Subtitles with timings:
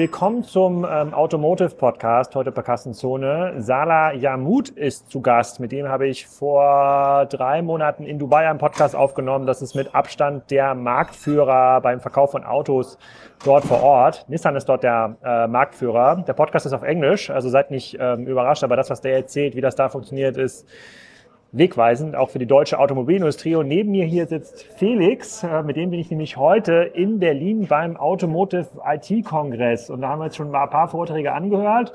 [0.00, 3.56] willkommen zum ähm, Automotive Podcast, heute bei Kassenzone.
[3.58, 5.60] Salah Yamut ist zu Gast.
[5.60, 9.44] Mit dem habe ich vor drei Monaten in Dubai einen Podcast aufgenommen.
[9.46, 12.96] Das ist mit Abstand der Marktführer beim Verkauf von Autos
[13.44, 14.24] dort vor Ort.
[14.26, 16.24] Nissan ist dort der äh, Marktführer.
[16.26, 19.54] Der Podcast ist auf Englisch, also seid nicht ähm, überrascht, aber das, was der erzählt,
[19.54, 20.66] wie das da funktioniert, ist
[21.52, 23.56] wegweisend, auch für die deutsche Automobilindustrie.
[23.56, 27.66] Und neben mir hier sitzt Felix, äh, mit dem bin ich nämlich heute in Berlin
[27.66, 29.90] beim Automotive IT-Kongress.
[29.90, 31.92] Und da haben wir jetzt schon mal ein paar Vorträge angehört.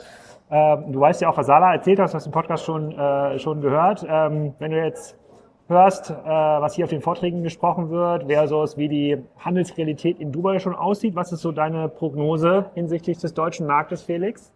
[0.51, 3.39] Ähm, du weißt ja auch, was Sala erzählt hast, du hast den Podcast schon, äh,
[3.39, 4.05] schon gehört.
[4.07, 5.17] Ähm, wenn du jetzt
[5.67, 10.59] hörst, äh, was hier auf den Vorträgen gesprochen wird, versus wie die Handelsrealität in Dubai
[10.59, 14.51] schon aussieht, was ist so deine Prognose hinsichtlich des deutschen Marktes, Felix?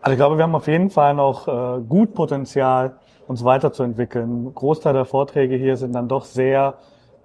[0.00, 1.46] Also ich glaube, wir haben auf jeden Fall noch
[1.88, 2.94] gut Potenzial,
[3.28, 4.52] uns weiterzuentwickeln.
[4.54, 6.74] Großteil der Vorträge hier sind dann doch sehr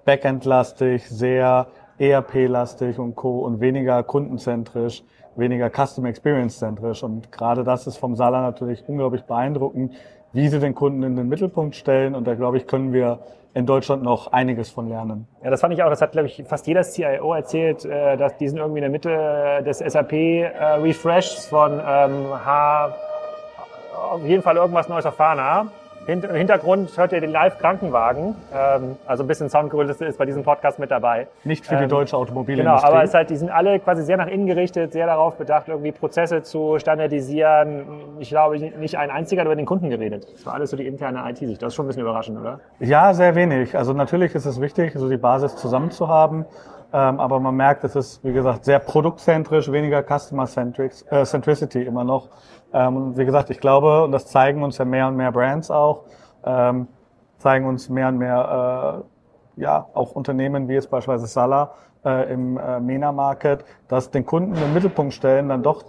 [0.05, 3.39] Backend-lastig, sehr ERP-lastig und Co.
[3.39, 5.03] und weniger kundenzentrisch,
[5.36, 7.03] weniger Custom Experience-zentrisch.
[7.03, 9.94] Und gerade das ist vom Sala natürlich unglaublich beeindruckend,
[10.33, 12.16] wie sie den Kunden in den Mittelpunkt stellen.
[12.16, 13.20] Und da glaube ich, können wir
[13.53, 15.27] in Deutschland noch einiges von lernen.
[15.42, 15.89] Ja, das fand ich auch.
[15.89, 18.92] Das hat, glaube ich, fast jeder CIO erzählt, äh, dass die sind irgendwie in der
[18.92, 22.95] Mitte des SAP-Refreshs äh, von ähm, H,
[24.11, 25.16] auf jeden Fall irgendwas Neues auf
[26.05, 28.35] Im Hintergrund hört ihr den Live-Krankenwagen.
[28.53, 31.27] Ähm, also ein bisschen Soundkulisse ist bei diesem Podcast mit dabei.
[31.45, 32.81] Nicht für die ähm, deutsche Automobilindustrie.
[32.81, 35.37] Genau, aber es ist halt, die sind alle quasi sehr nach innen gerichtet, sehr darauf
[35.37, 37.85] bedacht, irgendwie Prozesse zu standardisieren.
[38.19, 40.27] Ich glaube, nicht ein einziger hat über den Kunden geredet.
[40.33, 41.61] Das war alles so die interne IT-Sicht.
[41.61, 42.59] Das ist schon ein bisschen überraschend, oder?
[42.79, 43.77] Ja, sehr wenig.
[43.77, 46.45] Also natürlich ist es wichtig, so die Basis zusammen zu haben.
[46.93, 52.29] Ähm, aber man merkt, es ist, wie gesagt, sehr produktzentrisch, weniger Customer-Centricity äh, immer noch.
[52.73, 55.69] Ähm, und wie gesagt, ich glaube, und das zeigen uns ja mehr und mehr Brands
[55.69, 56.03] auch,
[56.43, 56.88] ähm,
[57.38, 59.03] zeigen uns mehr und mehr,
[59.57, 64.55] äh, ja, auch Unternehmen wie jetzt beispielsweise Sala äh, im äh, MENA-Market, dass den Kunden
[64.55, 65.83] im Mittelpunkt stellen, dann doch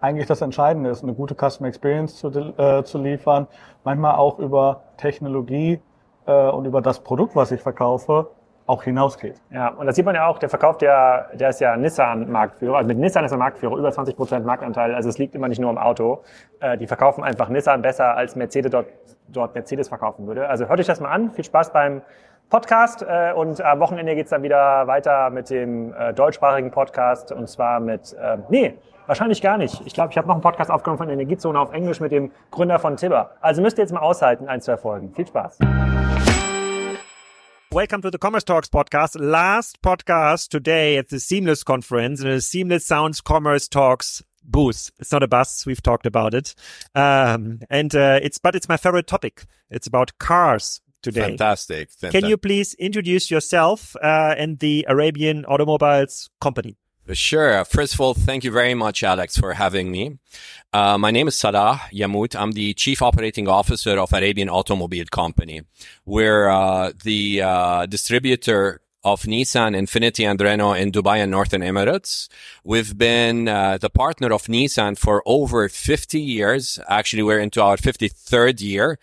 [0.00, 3.46] eigentlich das Entscheidende ist, eine gute Customer Experience zu, äh, zu liefern,
[3.84, 5.80] manchmal auch über Technologie
[6.26, 8.28] äh, und über das Produkt, was ich verkaufe,
[8.66, 9.40] auch hinausgeht.
[9.50, 12.76] Ja, und das sieht man ja auch, der Verkauf, der, der ist ja Nissan-Marktführer.
[12.76, 14.94] Also mit Nissan ist er Marktführer, über 20 Prozent Marktanteil.
[14.94, 16.22] Also es liegt immer nicht nur im Auto.
[16.60, 18.86] Äh, die verkaufen einfach Nissan besser, als Mercedes dort,
[19.28, 20.48] dort Mercedes verkaufen würde.
[20.48, 21.30] Also hört euch das mal an.
[21.30, 22.02] Viel Spaß beim
[22.50, 23.02] Podcast.
[23.02, 27.30] Äh, und am Wochenende geht's dann wieder weiter mit dem äh, deutschsprachigen Podcast.
[27.30, 28.74] Und zwar mit, äh, nee,
[29.06, 29.80] wahrscheinlich gar nicht.
[29.86, 32.80] Ich glaube, ich habe noch einen Podcast aufgenommen von Energiezone auf Englisch mit dem Gründer
[32.80, 33.30] von Tibber.
[33.40, 35.12] Also müsst ihr jetzt mal aushalten, ein, zwei Folgen.
[35.14, 35.58] Viel Spaß.
[37.72, 39.16] Welcome to the Commerce Talks podcast.
[39.18, 44.92] Last podcast today at the Seamless conference and the Seamless Sounds Commerce Talks booth.
[45.00, 45.66] It's not a bus.
[45.66, 46.54] We've talked about it.
[46.94, 49.46] Um, and, uh, it's, but it's my favorite topic.
[49.68, 51.22] It's about cars today.
[51.22, 51.90] Fantastic.
[51.90, 52.20] Fantastic.
[52.20, 56.76] Can you please introduce yourself, uh, and the Arabian Automobiles company?
[57.12, 57.64] Sure.
[57.64, 60.18] First of all, thank you very much, Alex, for having me.
[60.72, 62.34] Uh, my name is Salah Yamout.
[62.34, 65.62] I'm the Chief Operating Officer of Arabian Automobile Company.
[66.04, 72.28] We're uh, the uh, distributor of Nissan, Infiniti, and Renault in Dubai and Northern Emirates.
[72.64, 76.80] We've been uh, the partner of Nissan for over 50 years.
[76.88, 78.98] Actually, we're into our 53rd year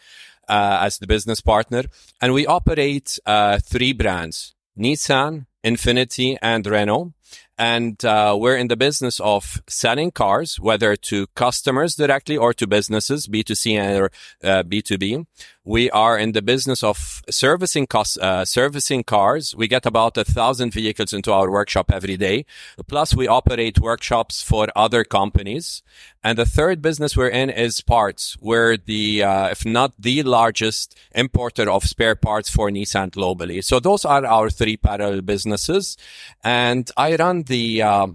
[0.49, 1.83] uh, as the business partner,
[2.19, 7.13] and we operate uh, three brands: Nissan, Infiniti, and Renault
[7.57, 12.67] and uh, we're in the business of selling cars, whether to customers directly or to
[12.67, 14.11] businesses, B2C or
[14.43, 15.25] uh, B2B.
[15.65, 17.87] We are in the business of servicing
[18.21, 19.55] uh, servicing cars.
[19.55, 22.45] We get about a thousand vehicles into our workshop every day.
[22.85, 25.81] Plus we operate workshops for other companies.
[26.21, 28.35] And the third business we're in is parts.
[28.41, 33.63] We're the, uh, if not the largest importer of spare parts for Nissan globally.
[33.63, 35.95] So those are our three parallel businesses.
[36.43, 38.07] And I run the, uh,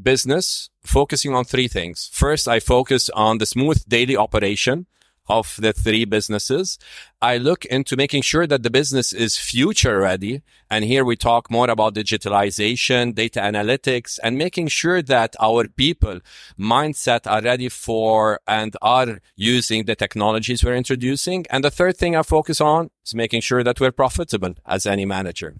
[0.00, 2.08] business focusing on three things.
[2.12, 4.86] First, I focus on the smooth daily operation
[5.28, 6.78] of the three businesses.
[7.22, 10.42] I look into making sure that the business is future ready.
[10.70, 16.20] And here we talk more about digitalization, data analytics, and making sure that our people
[16.58, 21.46] mindset are ready for and are using the technologies we're introducing.
[21.50, 25.04] And the third thing I focus on is making sure that we're profitable as any
[25.04, 25.54] manager.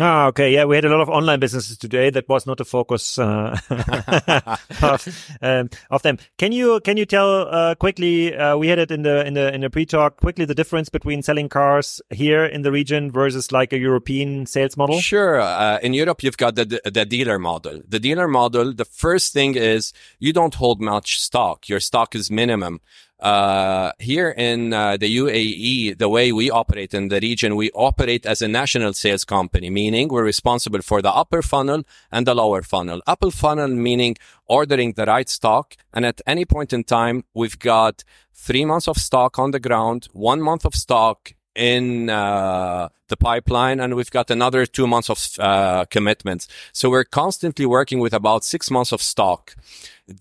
[0.00, 0.54] Ah, okay.
[0.54, 2.08] Yeah, we had a lot of online businesses today.
[2.08, 3.58] That was not a focus uh,
[4.82, 6.16] of, um, of, them.
[6.38, 8.34] Can you can you tell uh, quickly?
[8.34, 10.16] Uh, we had it in the in the in the pre-talk.
[10.16, 14.78] Quickly, the difference between selling cars here in the region versus like a European sales
[14.78, 14.98] model.
[14.98, 15.38] Sure.
[15.38, 17.82] Uh, in Europe, you've got the the dealer model.
[17.86, 18.72] The dealer model.
[18.72, 21.68] The first thing is you don't hold much stock.
[21.68, 22.80] Your stock is minimum.
[23.22, 28.26] Uh, here in uh, the UAE, the way we operate in the region, we operate
[28.26, 32.62] as a national sales company, meaning we're responsible for the upper funnel and the lower
[32.62, 33.00] funnel.
[33.06, 34.16] Upper funnel meaning
[34.46, 35.76] ordering the right stock.
[35.94, 38.02] And at any point in time, we've got
[38.34, 43.78] three months of stock on the ground, one month of stock in uh, the pipeline
[43.78, 48.42] and we've got another two months of uh, commitments so we're constantly working with about
[48.42, 49.54] six months of stock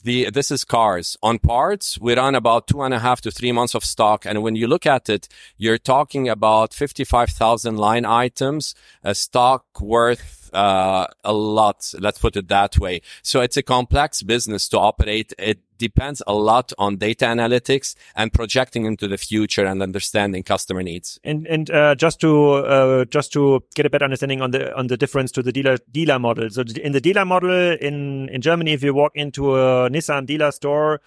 [0.04, 3.52] the this is cars on parts we run about two and a half to three
[3.52, 5.28] months of stock and when you look at it
[5.58, 11.94] you're talking about 55000 line items a stock worth uh, a lot.
[12.00, 13.02] Let's put it that way.
[13.22, 15.34] So it's a complex business to operate.
[15.38, 20.84] It depends a lot on data analytics and projecting into the future and understanding customer
[20.84, 21.20] needs.
[21.24, 24.88] And and uh, just to uh, just to get a better understanding on the on
[24.88, 26.50] the difference to the dealer dealer model.
[26.50, 30.52] So in the dealer model in in Germany, if you walk into a Nissan dealer
[30.52, 31.02] store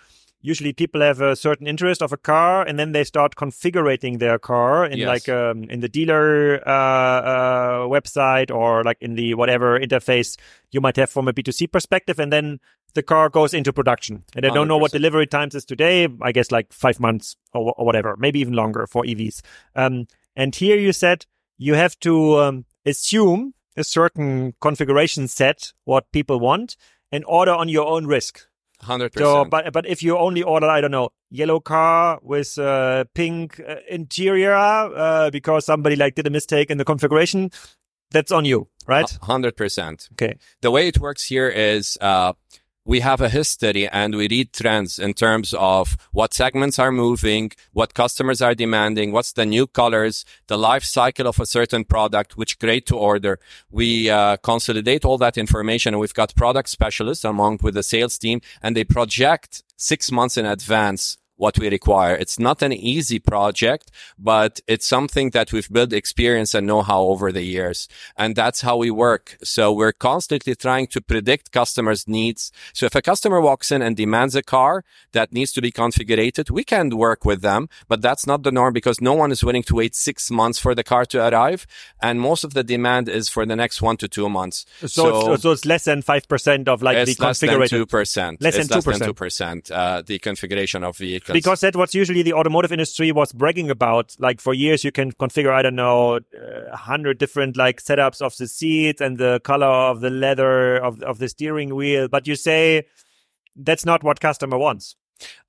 [0.44, 4.38] usually people have a certain interest of a car and then they start configuring their
[4.38, 5.08] car in yes.
[5.08, 10.36] like um, in the dealer uh, uh, website or like in the whatever interface
[10.70, 12.60] you might have from a b2c perspective and then
[12.92, 14.68] the car goes into production and i don't 100%.
[14.68, 18.38] know what delivery times is today i guess like five months or, or whatever maybe
[18.38, 19.40] even longer for evs
[19.74, 20.06] um,
[20.36, 21.24] and here you said
[21.56, 26.76] you have to um, assume a certain configuration set what people want
[27.10, 28.46] and order on your own risk
[28.84, 29.28] Hundred percent.
[29.28, 33.60] So, but but if you only order, I don't know, yellow car with uh, pink
[33.60, 37.50] uh, interior uh, because somebody like did a mistake in the configuration,
[38.10, 39.10] that's on you, right?
[39.22, 40.08] Hundred percent.
[40.12, 40.36] Okay.
[40.62, 42.34] The way it works here is uh,
[42.84, 47.50] we have a history and we read trends in terms of what segments are moving,
[47.72, 52.36] what customers are demanding, what's the new colors, the life cycle of a certain product,
[52.36, 53.38] which great to order.
[53.70, 58.18] We uh, consolidate all that information and we've got product specialists along with the sales
[58.18, 62.14] team and they project six months in advance what we require.
[62.14, 67.32] It's not an easy project, but it's something that we've built experience and know-how over
[67.32, 67.88] the years.
[68.16, 69.36] And that's how we work.
[69.42, 72.52] So we're constantly trying to predict customers' needs.
[72.72, 76.50] So if a customer walks in and demands a car that needs to be configured,
[76.50, 79.64] we can work with them, but that's not the norm because no one is willing
[79.64, 81.66] to wait six months for the car to arrive.
[82.00, 84.66] And most of the demand is for the next one to two months.
[84.80, 87.86] So, so, it's, so it's less than 5% of like the configuration.
[87.90, 88.40] Less than 2%.
[88.40, 88.86] Less than 2%.
[88.86, 93.10] Less than 2%, uh, the configuration of vehicles Because that's what usually the automotive industry
[93.12, 94.14] was bragging about.
[94.18, 98.20] Like for years, you can configure, I don't know, uh, a hundred different like setups
[98.20, 102.08] of the seats and the color of the leather of, of the steering wheel.
[102.08, 102.86] But you say
[103.56, 104.96] that's not what customer wants.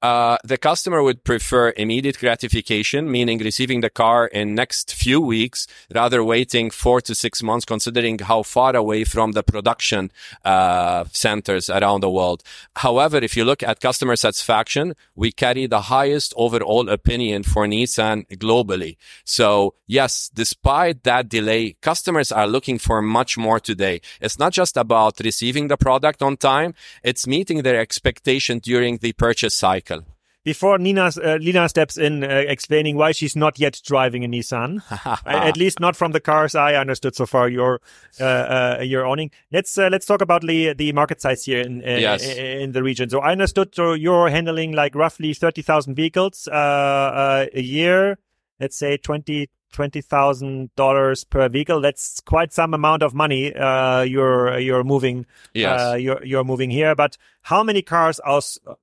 [0.06, 5.66] Uh, the customer would prefer immediate gratification, meaning receiving the car in next few weeks
[5.96, 10.12] rather waiting four to six months, considering how far away from the production
[10.44, 12.44] uh, centers around the world.
[12.76, 18.28] However, if you look at customer satisfaction, we carry the highest overall opinion for Nissan
[18.38, 18.98] globally.
[19.24, 24.02] So yes, despite that delay, customers are looking for much more today.
[24.22, 29.14] It's not just about receiving the product on time; it's meeting their expectation during the
[29.14, 30.04] purchase cycle.
[30.46, 34.84] Before Nina, uh, Lina steps in, uh, explaining why she's not yet driving a Nissan,
[35.26, 37.50] at least not from the cars I understood so far.
[37.50, 37.82] You're
[38.22, 39.32] uh, uh you're owning.
[39.52, 42.24] Let's uh, let's talk about the the market size here in uh, yes.
[42.24, 43.10] in the region.
[43.10, 48.20] So I understood so you're handling like roughly thirty thousand vehicles a year.
[48.60, 51.82] Let's say twenty twenty thousand dollars per vehicle.
[51.82, 53.54] That's quite some amount of money.
[53.54, 55.26] Uh, you're you're moving.
[55.54, 55.82] Yes.
[55.82, 56.96] Uh, you're you're moving here.
[56.96, 58.42] But how many cars are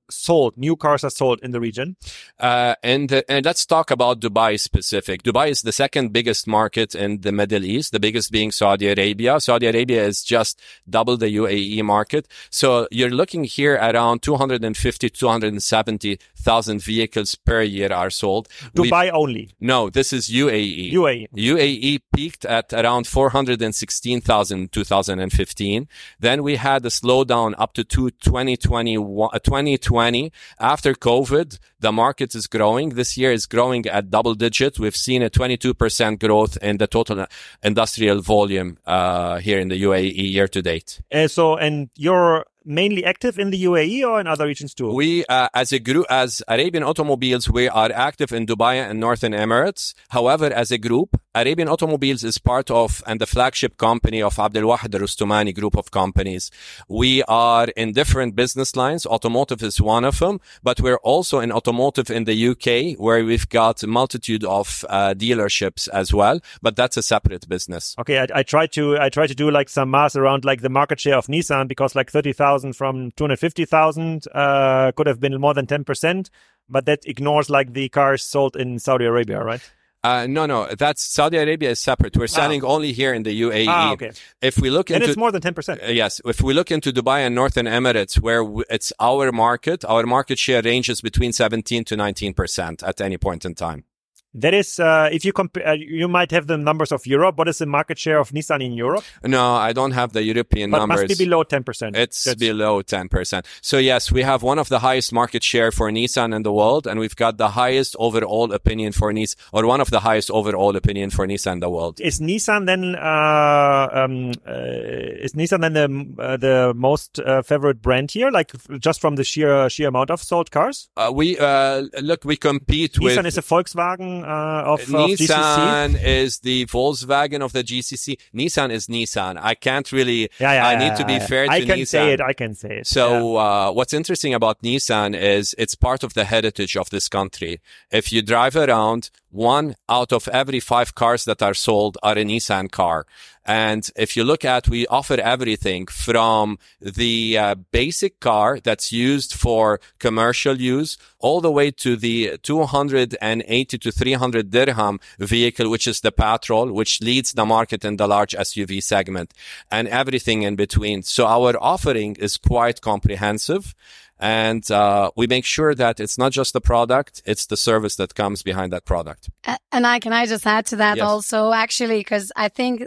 [0.09, 0.57] sold?
[0.57, 1.97] New cars are sold in the region.
[2.39, 5.23] Uh, and and let's talk about Dubai specific.
[5.23, 7.91] Dubai is the second biggest market in the Middle East.
[7.91, 9.41] The biggest being Saudi Arabia.
[9.41, 12.27] Saudi Arabia is just double the UAE market.
[12.51, 18.47] So you're looking here around 250 270,000 vehicles per year are sold.
[18.75, 19.45] Dubai We've, only.
[19.59, 20.82] No, this is UAE.
[20.91, 21.27] UAE.
[21.35, 25.87] UAE peaked at around 416,000 in 2015.
[26.19, 30.31] Then we had a slowdown up to 2020, 2020.
[30.59, 32.89] After COVID, the market is growing.
[32.89, 34.79] This year is growing at double digit.
[34.79, 37.25] We've seen a 22% growth in the total
[37.61, 41.01] industrial volume uh, here in the UAE year to date.
[41.11, 44.93] Uh, so, and your mainly active in the UAE or in other regions too?
[44.93, 49.33] We, uh, as a group, as Arabian Automobiles, we are active in Dubai and Northern
[49.33, 49.93] Emirates.
[50.09, 54.91] However, as a group, Arabian Automobiles is part of and the flagship company of Abdelwahid
[54.91, 56.51] Rostamani group of companies.
[56.87, 59.05] We are in different business lines.
[59.07, 63.49] Automotive is one of them, but we're also in automotive in the UK where we've
[63.49, 67.95] got a multitude of uh, dealerships as well, but that's a separate business.
[67.97, 70.69] Okay, I, I try to I try to do like some math around like the
[70.69, 72.33] market share of Nissan because like thirty
[72.73, 76.29] from two hundred fifty thousand uh, could have been more than ten percent,
[76.69, 79.61] but that ignores like the cars sold in Saudi Arabia, right?
[80.03, 82.17] Uh, no, no, that's Saudi Arabia is separate.
[82.17, 83.67] We're selling only here in the UAE.
[83.69, 84.11] Ah, okay.
[84.41, 85.79] If we look into it's more than ten percent.
[85.81, 89.85] Uh, yes, if we look into Dubai and Northern Emirates, where w- it's our market,
[89.85, 93.85] our market share ranges between 17 to 19 percent at any point in time.
[94.35, 97.37] That is, uh, if you compare, uh, you might have the numbers of Europe.
[97.37, 99.03] What is the market share of Nissan in Europe?
[99.23, 101.01] No, I don't have the European But numbers.
[101.09, 101.95] must be below ten percent.
[101.95, 103.45] It's below 10%.
[103.61, 106.87] So yes, we have one of the highest market share for Nissan in the world,
[106.87, 110.75] and we've got the highest overall opinion for Nissan, or one of the highest overall
[110.75, 112.01] opinion for Nissan in the world.
[112.01, 117.81] Is Nissan then uh, um, uh, is Nissan then the uh, the most uh, favorite
[117.81, 118.31] brand here?
[118.31, 120.89] Like f- just from the sheer sheer amount of sold cars?
[120.97, 124.87] Uh, we, uh, look, we compete with Nissan is a Volkswagen uh, of, of.
[124.87, 128.19] Nissan is the Volkswagen of the GCC.
[128.33, 129.37] Nissan is Nissan.
[129.41, 130.29] I can't really.
[130.39, 131.27] Yeah, yeah, I yeah, need to be yeah.
[131.27, 131.61] fair to Nissan.
[131.61, 132.21] I can say it.
[132.21, 132.87] I can say it.
[132.87, 137.61] So uh, what's interesting about Nissan is it's part of the heritage of this country.
[137.91, 142.23] If you drive around, one out of every five cars that are sold are a
[142.23, 143.05] Nissan car.
[143.45, 149.33] And if you look at, we offer everything from the uh, basic car that's used
[149.33, 155.99] for commercial use all the way to the 280 to 300 dirham vehicle, which is
[156.01, 159.33] the patrol, which leads the market in the large SUV segment
[159.69, 161.03] and everything in between.
[161.03, 163.75] So our offering is quite comprehensive.
[164.23, 168.15] And uh, we make sure that it's not just the product, it's the service that
[168.15, 169.29] comes behind that product.
[169.73, 171.03] And I can I just add to that Yes.
[171.03, 172.83] also, actually, because I think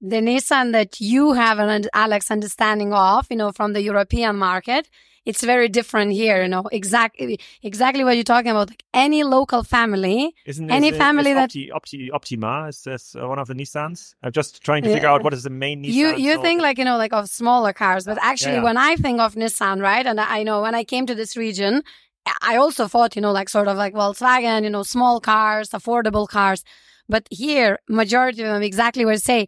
[0.00, 4.88] the Nissan that you have an Alex understanding of, you know, from the European market,
[5.24, 6.42] it's very different here.
[6.42, 8.70] You know, exactly exactly what you're talking about.
[8.70, 13.14] Like any local family, Isn't any is, family is that- Opti, Opti, Optima is this
[13.14, 14.14] uh, one of the Nissans?
[14.22, 14.94] I'm just trying to Yeah.
[14.96, 15.94] figure out what is the main Nissan.
[15.94, 18.64] you you think like you know like of smaller cars, but actually yeah.
[18.68, 21.36] when I think of Nissan, right, and I I know when I came to this
[21.36, 21.82] region,
[22.40, 26.26] I also thought you know like sort of like Volkswagen, you know, small cars, affordable
[26.28, 26.64] cars,
[27.08, 29.46] but here majority of them exactly what you say.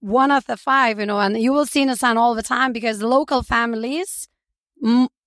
[0.00, 3.02] One of the five, you know, and you will see Nissan all the time because
[3.02, 4.29] local families,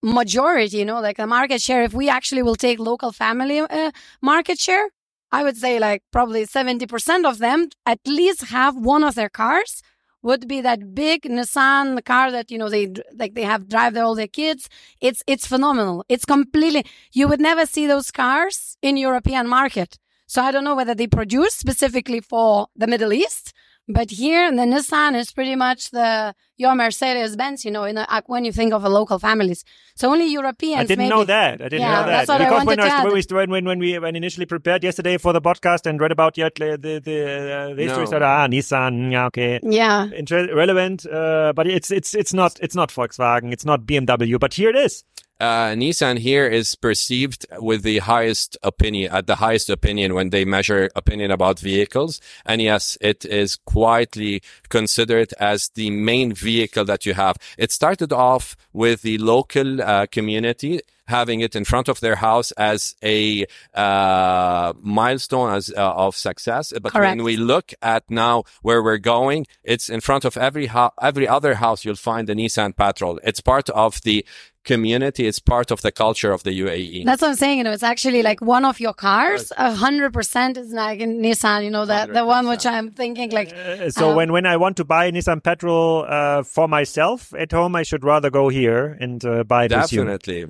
[0.01, 1.83] majority, you know, like the market share.
[1.83, 3.91] If we actually will take local family uh,
[4.21, 4.89] market share,
[5.31, 9.81] I would say like probably 70% of them at least have one of their cars
[10.21, 14.15] would be that big Nissan car that, you know, they, like they have drive all
[14.15, 14.69] their kids.
[15.01, 16.05] It's, it's phenomenal.
[16.07, 19.99] It's completely, you would never see those cars in European market.
[20.27, 23.53] So I don't know whether they produce specifically for the Middle East,
[23.87, 28.23] but here the Nissan is pretty much the, your Mercedes Benz, you know, in a,
[28.27, 29.65] when you think of a local families.
[29.95, 30.79] So only Europeans.
[30.79, 31.09] I didn't maybe.
[31.09, 31.61] know that.
[31.61, 32.27] I didn't Yeah, know that.
[32.27, 33.03] that's what I because when, to I, add.
[33.03, 36.11] when, we, when, when, when we when initially prepared yesterday for the podcast and read
[36.11, 38.09] about yet the the the, uh, the history, No.
[38.09, 40.07] said ah Nissan, yeah okay, Yeah.
[40.15, 44.53] Inter- relevant, uh, but it's it's it's not it's not Volkswagen, it's not BMW, but
[44.53, 45.03] here it is.
[45.43, 50.45] Uh, Nissan here is perceived with the highest opinion, at the highest opinion when they
[50.45, 52.21] measure opinion about vehicles.
[52.45, 57.35] And yes, it is quietly considered as the main vehicle that you have.
[57.57, 62.51] It started off with the local uh, community having it in front of their house
[62.53, 66.73] as a uh, milestone as uh, of success.
[66.81, 67.17] But Correct.
[67.17, 71.27] when we look at now where we're going, it's in front of every ho- every
[71.27, 71.83] other house.
[71.85, 73.19] You'll find the Nissan Patrol.
[73.23, 74.25] It's part of the
[74.63, 75.27] community.
[75.27, 76.53] It's part of the culture of the.
[76.53, 77.03] UAE.
[77.03, 77.57] That's what I'm saying.
[77.57, 79.51] You know, it's actually like one of your cars.
[79.57, 81.65] A hundred percent is like a Nissan.
[81.65, 83.51] You know, the the one which I'm thinking like.
[83.53, 87.51] Uh, so Um, when when I want to buy Nissan Patrol uh, for myself at
[87.51, 90.05] home, I should rather go here and uh, buy it with you.
[90.05, 90.45] Definitely,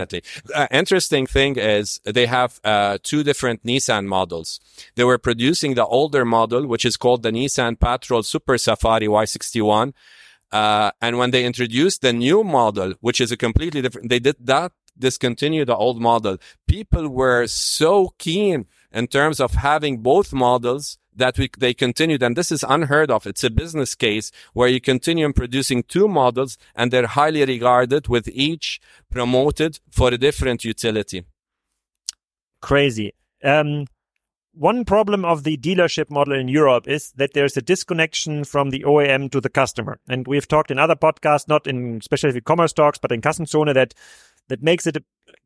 [0.00, 0.22] definitely.
[0.54, 4.60] Uh, interesting thing is they have uh, two different Nissan models.
[4.96, 9.92] They were producing the older model, which is called the Nissan Patrol Super Safari Y61.
[10.52, 14.36] Uh, and when they introduced the new model, which is a completely different, they did
[14.40, 16.36] that discontinue the old model.
[16.66, 22.22] People were so keen in terms of having both models that we, they continued.
[22.22, 23.26] And this is unheard of.
[23.26, 28.08] It's a business case where you continue in producing two models and they're highly regarded
[28.08, 31.24] with each promoted for a different utility.
[32.60, 33.12] Crazy.
[33.42, 33.86] Um,
[34.52, 38.80] one problem of the dealership model in Europe is that there's a disconnection from the
[38.80, 40.00] OEM to the customer.
[40.08, 43.94] And we've talked in other podcasts, not in specifically commerce talks, but in Kassenzone that
[44.48, 44.96] that makes it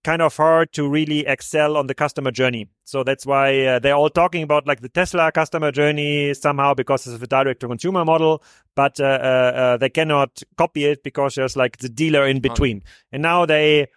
[0.05, 2.69] kind of hard to really excel on the customer journey.
[2.85, 7.07] So that's why uh, they're all talking about like the Tesla customer journey somehow because
[7.07, 8.43] it's a direct to consumer model,
[8.77, 12.83] but uh, uh, uh, they cannot copy it because there's like the dealer in between.
[13.11, 13.89] And now they,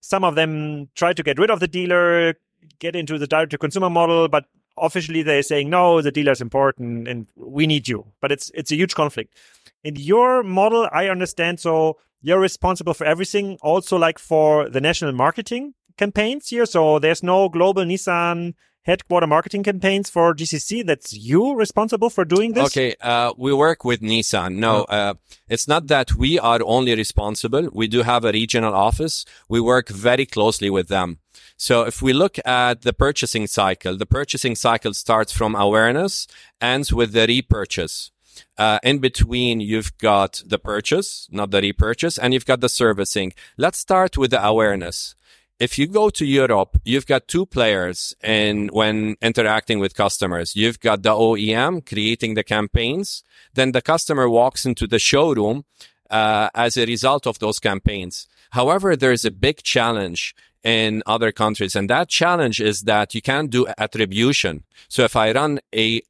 [0.00, 2.34] some of them try to get rid of the dealer,
[2.78, 4.46] get into the direct to consumer model, but
[4.78, 8.06] officially they're saying no, the dealer is important and we need you.
[8.20, 9.36] But it's it's a huge conflict.
[9.82, 11.60] In your model, I understand.
[11.60, 16.66] So you're responsible for everything, also like for the national marketing campaigns here.
[16.66, 20.84] So there's no global Nissan headquarter marketing campaigns for GCC.
[20.86, 22.66] That's you responsible for doing this?
[22.66, 22.94] Okay.
[23.00, 24.56] Uh, we work with Nissan.
[24.56, 24.94] No, oh.
[24.94, 25.14] uh,
[25.48, 27.68] it's not that we are only responsible.
[27.72, 29.24] We do have a regional office.
[29.48, 31.18] We work very closely with them.
[31.56, 36.26] So if we look at the purchasing cycle, the purchasing cycle starts from awareness,
[36.60, 38.10] ends with the repurchase.
[38.56, 43.32] Uh, in between, you've got the purchase, not the repurchase, and you've got the servicing.
[43.56, 45.14] Let's start with the awareness.
[45.58, 50.56] If you go to Europe, you've got two players in when interacting with customers.
[50.56, 53.22] You've got the OEM creating the campaigns.
[53.52, 55.66] Then the customer walks into the showroom
[56.08, 58.26] uh, as a result of those campaigns.
[58.52, 61.74] However, there's a big challenge in other countries.
[61.74, 64.64] And that challenge is that you can't do attribution.
[64.88, 66.02] So if I run a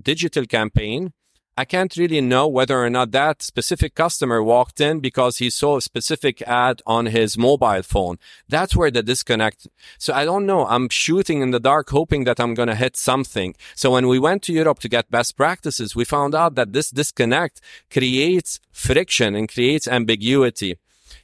[0.00, 1.12] digital campaign,
[1.58, 5.78] I can't really know whether or not that specific customer walked in because he saw
[5.78, 8.18] a specific ad on his mobile phone.
[8.46, 9.66] That's where the disconnect.
[9.98, 10.66] So I don't know.
[10.66, 13.54] I'm shooting in the dark, hoping that I'm going to hit something.
[13.74, 16.90] So when we went to Europe to get best practices, we found out that this
[16.90, 20.76] disconnect creates friction and creates ambiguity.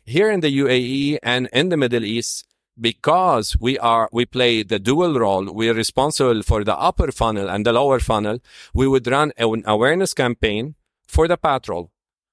[0.07, 2.47] Here in the UAE and in the Middle East,
[2.81, 7.67] because we are we play the dual role we're responsible for the upper funnel and
[7.67, 8.38] the lower funnel
[8.73, 10.75] we would run an awareness campaign
[11.07, 11.91] for the patrol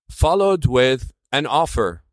[0.09, 2.03] followed with an offer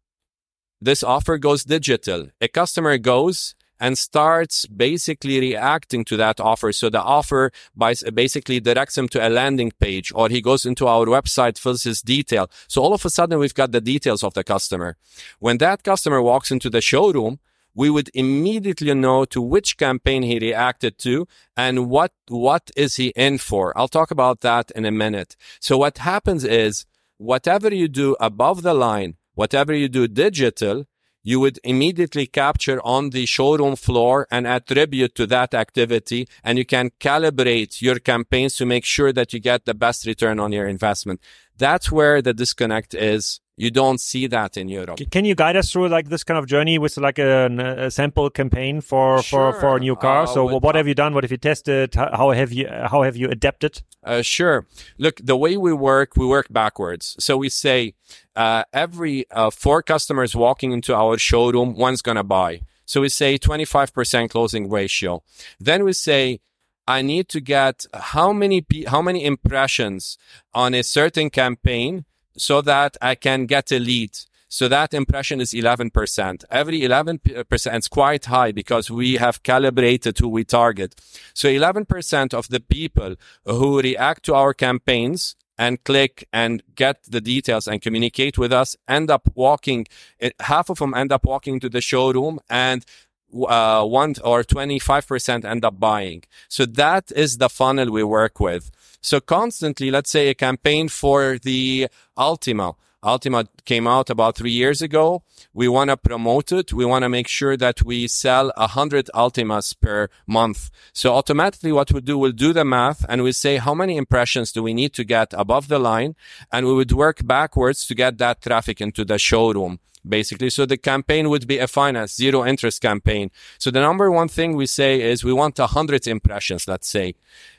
[0.80, 6.72] this offer goes digital a customer goes and starts basically reacting to that offer.
[6.72, 11.06] So the offer basically directs him to a landing page or he goes into our
[11.06, 12.50] website, fills his detail.
[12.68, 14.96] So all of a sudden we've got the details of the customer.
[15.38, 17.38] When that customer walks into the showroom,
[17.76, 23.08] we would immediately know to which campaign he reacted to and what, what is he
[23.08, 23.76] in for.
[23.78, 25.36] I'll talk about that in a minute.
[25.60, 26.86] So what happens is
[27.18, 30.86] whatever you do above the line, whatever you do digital,
[31.22, 36.28] you would immediately capture on the showroom floor and attribute to that activity.
[36.42, 40.40] And you can calibrate your campaigns to make sure that you get the best return
[40.40, 41.20] on your investment.
[41.58, 45.00] That's where the disconnect is you don't see that in Europe.
[45.10, 47.46] Can you guide us through like this kind of journey with like a,
[47.86, 49.52] a sample campaign for, sure.
[49.52, 50.24] for, for a new car?
[50.24, 51.14] Uh, so what have you done?
[51.14, 51.94] What have you tested?
[51.94, 53.82] How have you how have you adapted?
[54.04, 54.66] Uh, sure.
[54.98, 57.16] Look, the way we work, we work backwards.
[57.18, 57.94] So we say
[58.36, 62.60] uh, every uh, four customers walking into our showroom, one's gonna buy.
[62.84, 65.22] So we say 25% closing ratio.
[65.58, 66.40] Then we say
[66.86, 70.18] I need to get how many how many impressions
[70.54, 72.04] on a certain campaign
[72.36, 74.18] so that I can get a lead.
[74.48, 76.44] So that impression is 11%.
[76.50, 80.94] Every 11% is quite high because we have calibrated who we target.
[81.34, 87.20] So 11% of the people who react to our campaigns and click and get the
[87.20, 89.86] details and communicate with us end up walking,
[90.20, 92.84] eh, half of them end up walking to the showroom and
[93.32, 96.22] uh, one or 25% end up buying.
[96.48, 98.70] So that is the funnel we work with.
[99.00, 102.74] So constantly, let's say a campaign for the Altima.
[103.04, 105.22] Altima came out about three years ago.
[105.54, 106.72] We want to promote it.
[106.72, 110.70] We want to make sure that we sell a hundred Altimas per month.
[110.92, 114.50] So automatically what we'll do, we'll do the math and we say how many impressions
[114.50, 116.16] do we need to get above the line?
[116.50, 120.50] And we would work backwards to get that traffic into the showroom basically.
[120.50, 123.30] So the campaign would be a finance zero interest campaign.
[123.58, 127.14] So the number one thing we say is we want a hundred impressions, let's say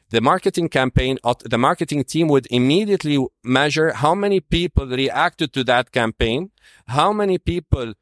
[0.09, 5.91] the marketing campaign, the marketing team would immediately measure how many people reacted to that
[5.91, 6.51] campaign,
[6.87, 7.93] how many people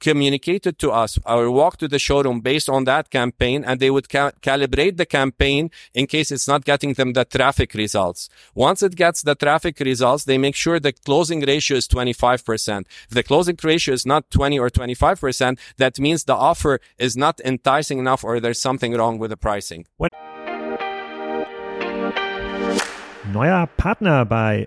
[0.00, 4.08] communicated to us or walk to the showroom based on that campaign and they would
[4.08, 8.28] ca- calibrate the campaign in case it's not getting them the traffic results.
[8.54, 12.86] Once it gets the traffic results, they make sure the closing ratio is 25%.
[13.08, 17.40] If the closing ratio is not 20 or 25%, that means the offer is not
[17.40, 19.86] enticing enough or there's something wrong with the pricing.
[19.98, 20.12] What-
[23.32, 24.66] neuer Partner bei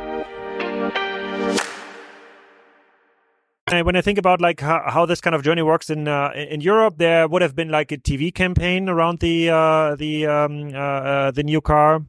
[3.79, 6.61] When I think about like how, how, this kind of journey works in uh, in
[6.61, 10.77] Europe, there would have been like a TV campaign around the uh, the um, uh,
[10.77, 12.03] uh the new car,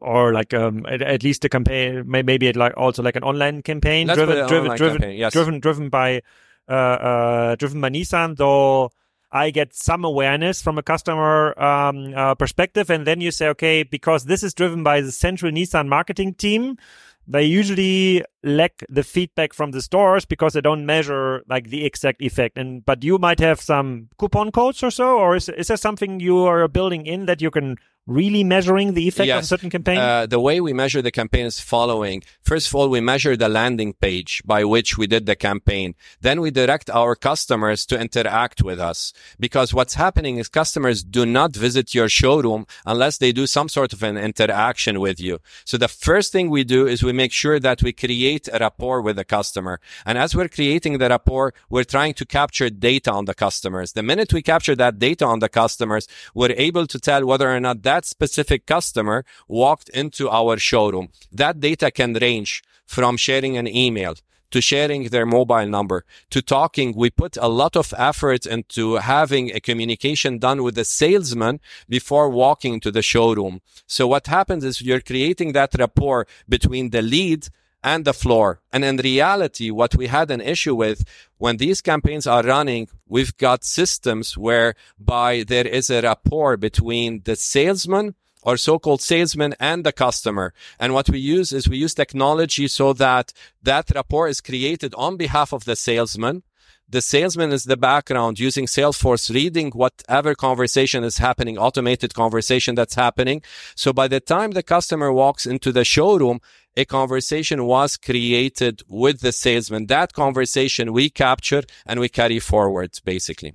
[0.00, 3.62] or like um, at, at, least a campaign, maybe it like also like an online
[3.62, 5.32] campaign Let's driven driven driven campaign, yes.
[5.32, 6.22] driven driven by
[6.68, 8.36] uh, uh, driven by Nissan.
[8.36, 8.90] Though
[9.30, 14.24] I get some awareness from a customer um, perspective, and then you say, okay, because
[14.24, 16.78] this is driven by the central Nissan marketing team
[17.28, 22.22] they usually lack the feedback from the stores because they don't measure like the exact
[22.22, 22.56] effect.
[22.56, 26.20] And but you might have some coupon codes or so or is, is there something
[26.20, 27.76] you are building in that you can
[28.08, 29.38] really measuring the effect yes.
[29.38, 29.98] of a certain campaign?
[29.98, 32.22] Uh, the way we measure the campaign is following.
[32.42, 35.94] First of all, we measure the landing page by which we did the campaign.
[36.20, 41.26] Then we direct our customers to interact with us because what's happening is customers do
[41.26, 45.38] not visit your showroom unless they do some sort of an interaction with you.
[45.64, 49.02] So the first thing we do is we make sure that we create a rapport
[49.02, 49.80] with the customer.
[50.06, 53.92] And as we're creating the rapport, we're trying to capture data on the customers.
[53.92, 57.60] The minute we capture that data on the customers, we're able to tell whether or
[57.60, 61.08] not that that specific customer walked into our showroom.
[61.32, 64.14] That data can range from sharing an email
[64.52, 66.88] to sharing their mobile number to talking.
[66.96, 68.84] We put a lot of effort into
[69.16, 71.60] having a communication done with the salesman
[71.96, 73.60] before walking to the showroom.
[73.86, 77.48] So what happens is you're creating that rapport between the lead
[77.82, 78.60] and the floor.
[78.72, 81.04] And in reality, what we had an issue with
[81.38, 87.36] when these campaigns are running, we've got systems whereby there is a rapport between the
[87.36, 90.54] salesman or so-called salesman and the customer.
[90.78, 95.16] And what we use is we use technology so that that rapport is created on
[95.16, 96.42] behalf of the salesman
[96.88, 102.94] the salesman is the background using Salesforce, reading whatever conversation is happening, automated conversation that's
[102.94, 103.42] happening.
[103.74, 106.40] So by the time the customer walks into the showroom,
[106.76, 109.86] a conversation was created with the salesman.
[109.86, 113.52] That conversation we capture and we carry forward, basically.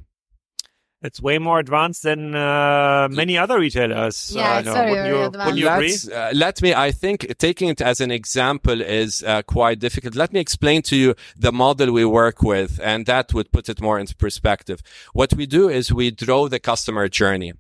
[1.04, 4.34] It's way more advanced than uh, many other retailers.
[4.34, 5.96] Yeah, uh, it's very, wouldn't you, wouldn't you agree?
[6.14, 10.16] Uh, let me, I think taking it as an example is uh, quite difficult.
[10.16, 13.82] Let me explain to you the model we work with, and that would put it
[13.82, 14.82] more into perspective.
[15.12, 17.54] What we do is we draw the customer journey.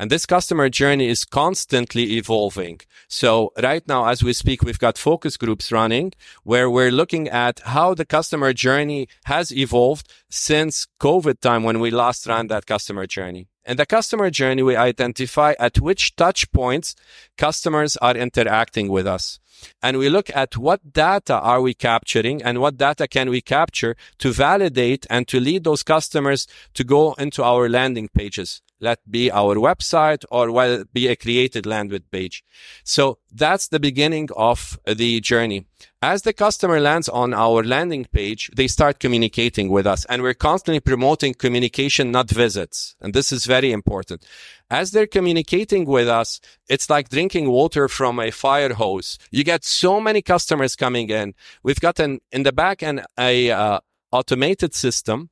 [0.00, 2.80] And this customer journey is constantly evolving.
[3.08, 6.12] So right now, as we speak, we've got focus groups running
[6.44, 11.90] where we're looking at how the customer journey has evolved since COVID time when we
[11.90, 13.48] last ran that customer journey.
[13.64, 16.94] In the customer journey, we identify at which touch points
[17.36, 19.40] customers are interacting with us.
[19.82, 23.96] And we look at what data are we capturing and what data can we capture
[24.18, 29.30] to validate and to lead those customers to go into our landing pages let be
[29.30, 32.44] our website or will be a created landing page.
[32.84, 35.66] So that's the beginning of the journey.
[36.00, 40.34] As the customer lands on our landing page, they start communicating with us and we're
[40.34, 42.94] constantly promoting communication, not visits.
[43.00, 44.24] And this is very important.
[44.70, 49.18] As they're communicating with us, it's like drinking water from a fire hose.
[49.30, 51.34] You get so many customers coming in.
[51.62, 53.80] We've got an, in the back end, a, uh,
[54.12, 55.30] automated system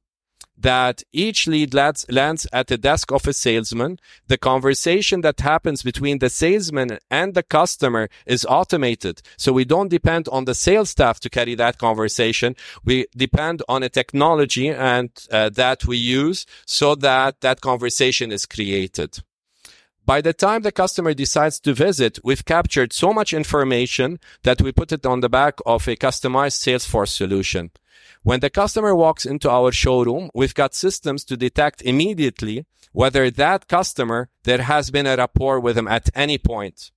[0.58, 3.98] that each lead lands, lands at the desk of a salesman.
[4.28, 9.22] The conversation that happens between the salesman and the customer is automated.
[9.36, 12.56] So we don't depend on the sales staff to carry that conversation.
[12.84, 18.46] We depend on a technology and uh, that we use so that that conversation is
[18.46, 19.18] created.
[20.06, 24.70] By the time the customer decides to visit, we've captured so much information that we
[24.70, 27.72] put it on the back of a customized Salesforce solution.
[28.22, 33.68] When the customer walks into our showroom, we've got systems to detect immediately whether that
[33.68, 36.90] customer, there has been a rapport with them at any point.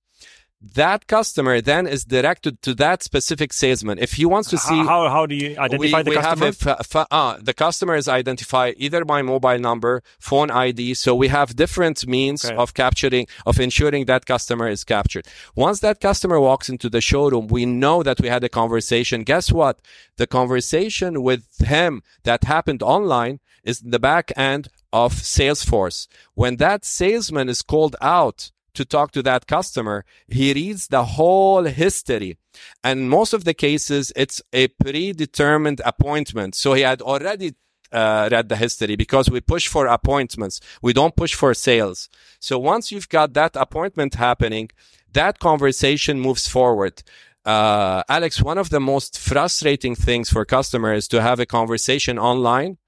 [0.62, 3.98] That customer then is directed to that specific salesman.
[3.98, 6.46] If he wants to see how, how do you identify we, the we customer?
[6.46, 10.94] Have a f- f- uh, the customer is identified either by mobile number, phone ID.
[10.94, 12.54] So we have different means Okay.
[12.54, 15.26] of capturing, of ensuring that customer is captured.
[15.54, 19.22] Once that customer walks into the showroom, we know that we had a conversation.
[19.22, 19.80] Guess what?
[20.16, 26.06] The conversation with him that happened online is in the back end of Salesforce.
[26.34, 31.64] When that salesman is called out to talk to that customer, he reads the whole
[31.64, 32.38] history.
[32.82, 36.54] And most of the cases, it's a predetermined appointment.
[36.54, 37.54] So he had already
[37.92, 40.60] uh, read the history because we push for appointments.
[40.82, 42.08] We don't push for sales.
[42.38, 44.70] So once you've got that appointment happening,
[45.12, 47.02] that conversation moves forward.
[47.44, 52.78] Uh, Alex, one of the most frustrating things for customers to have a conversation online.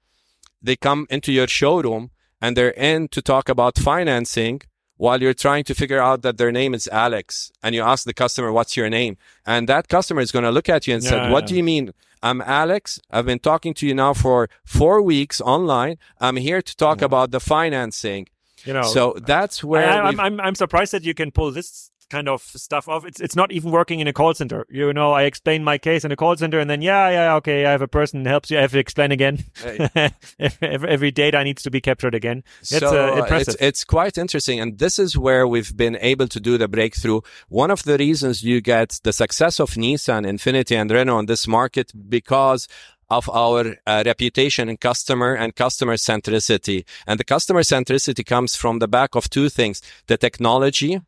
[0.61, 4.61] They come into your showroom and they're in to talk about financing
[5.03, 8.13] while you're trying to figure out that their name is Alex and you ask the
[8.23, 9.13] customer, what's your name?
[9.51, 11.47] And that customer is going to look at you and Yeah, say, what yeah.
[11.49, 11.85] do you mean?
[12.29, 12.85] I'm Alex.
[13.15, 14.39] I've been talking to you now for
[14.79, 15.95] four weeks online.
[16.25, 18.23] I'm here to talk about the financing.
[18.67, 21.91] you know, so that's where I, I'm, I'm I'm surprised that you can pull this
[22.13, 23.05] kind of stuff off.
[23.05, 24.65] It's it's not even working in a call center.
[24.69, 27.65] You know, I explain my case in a call center, and then yeah, yeah, okay,
[27.65, 28.57] I have a person helps you.
[28.59, 29.43] I have to explain again.
[30.39, 32.43] every, every data needs to be captured again.
[32.61, 33.55] It's so uh, uh, impressive.
[33.55, 34.59] It's, it's quite interesting.
[34.59, 37.21] And this is where we've been able to do the breakthrough.
[37.49, 41.47] One of the reasons you get the success of Nissan, Infiniti and Renault in this
[41.47, 42.67] market because
[43.09, 46.85] of our uh, reputation in customer and customer centricity.
[47.07, 51.01] And the customer centricity comes from the back of two things, the technology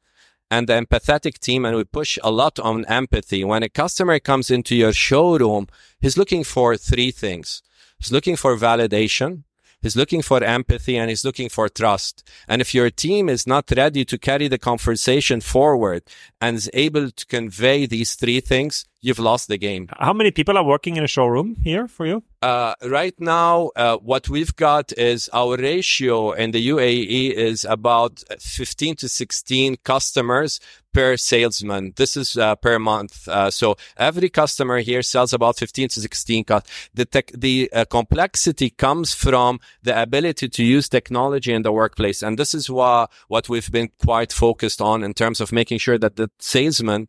[0.55, 1.65] and the empathetic team.
[1.65, 3.43] And we push a lot on empathy.
[3.43, 5.67] When a customer comes into your showroom,
[5.99, 7.61] he's looking for three things.
[7.99, 9.44] He's looking for validation.
[9.85, 12.27] He's looking for empathy and he's looking for trust.
[12.47, 16.01] And if your team is not ready to carry the conversation forward
[16.41, 19.87] and is able to convey these three things, you've lost the game.
[19.99, 22.23] How many people are working in a showroom here for you?
[22.41, 28.23] Uh, right now, uh, what we've got is our ratio in the UAE is about
[28.39, 30.59] 15 to 16 customers
[30.95, 31.93] per salesman.
[31.97, 33.27] This is uh, per month.
[33.27, 36.43] Uh, so every customer here sells about 15 to 16.
[36.45, 36.61] cu-
[36.93, 42.23] The tech, the uh, complexity comes from the ability to use technology in the workplace,
[42.25, 45.97] and this is what what we've been quite focused on in terms of making sure
[45.99, 47.07] that the salesman,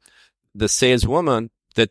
[0.55, 1.91] the saleswoman that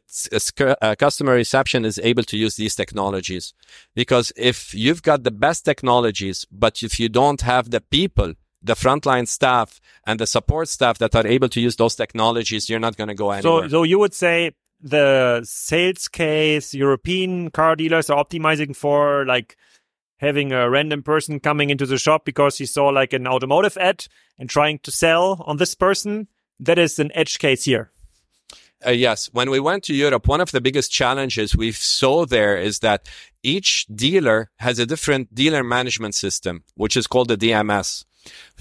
[0.81, 3.53] uh, customer reception is able to use these technologies.
[3.95, 8.33] Because if you've got the best technologies, but if you don't have the people,
[8.65, 12.79] the frontline staff and the support staff that are able to use those technologies, you're
[12.79, 13.63] not going to go anywhere.
[13.63, 14.51] So, so you would say
[14.81, 19.55] the sales case European car dealers are optimizing for like
[20.17, 24.07] having a random person coming into the shop because he saw like an automotive ad
[24.39, 26.27] and trying to sell on this person.
[26.59, 27.91] That is an edge case here.
[28.85, 29.29] Uh, yes.
[29.33, 33.09] When we went to Europe, one of the biggest challenges we saw there is that
[33.43, 38.05] each dealer has a different dealer management system, which is called the DMS.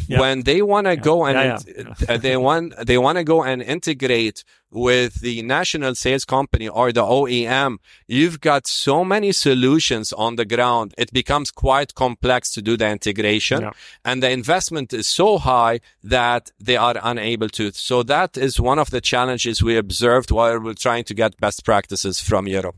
[0.08, 0.20] Yeah.
[0.20, 3.42] When they want to go and Yeah, int- uh, they want they want to go
[3.44, 10.12] and integrate with the national sales company or the OEM, you've got so many solutions
[10.12, 10.92] on the ground.
[10.98, 13.70] It becomes quite complex to do the integration Yeah.
[14.04, 17.70] and the investment is so high that they are unable to.
[17.72, 21.64] So that is one of the challenges we observed while we're trying to get best
[21.64, 22.76] practices from Europe.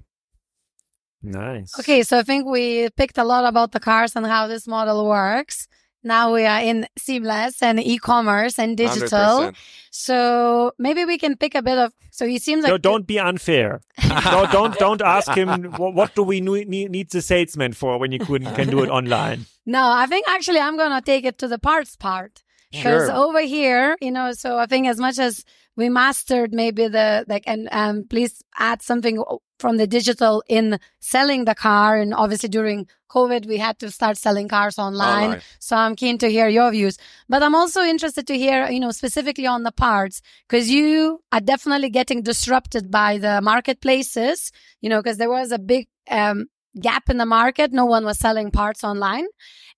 [1.22, 1.79] Nice.
[1.81, 5.07] Okay, so I think we picked a lot about the cars and how this model
[5.09, 5.66] works.
[6.06, 9.50] Now we are in seamless and e-commerce and digital.
[9.50, 9.54] 100%.
[9.90, 11.92] So maybe we can pick a bit of.
[12.12, 13.80] So it seems like So don't be unfair.
[14.08, 18.12] don't, don't don't ask him what, what do we need, need the salesman for when
[18.12, 19.46] you can, can do it online.
[19.66, 23.16] No, I think actually I'm gonna take it to the parts part because Sure.
[23.16, 24.32] over here, you know.
[24.32, 25.44] So I think as much as
[25.76, 29.22] we mastered maybe the like, and um, please add something
[29.58, 34.16] from the digital in selling the car, and obviously during COVID we had to start
[34.16, 35.24] selling cars online.
[35.24, 35.40] Online.
[35.58, 38.90] So I'm keen to hear your views, but I'm also interested to hear, you know,
[38.90, 45.00] specifically on the parts because you are definitely getting disrupted by the marketplaces, you know,
[45.02, 46.46] because there was a big um,
[46.80, 47.72] gap in the market.
[47.72, 49.26] No one was selling parts online.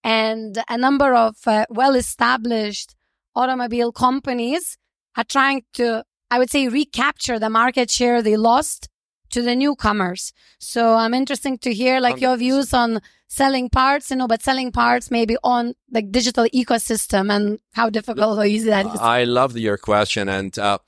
[0.04, 2.94] And a number of uh, well established
[3.34, 4.78] automobile companies
[5.18, 8.88] are trying to, I would say, recapture the market share they lost
[9.30, 10.32] to the newcomers.
[10.58, 12.38] So I'm interested to hear like your 100%.
[12.38, 17.58] views on selling parts, you know, but selling parts maybe on like digital ecosystem and
[17.74, 18.98] how difficult or easy that is.
[19.00, 20.28] I love your question.
[20.30, 20.78] And uh,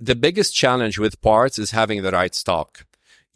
[0.00, 2.85] the biggest challenge with parts is having the right stock.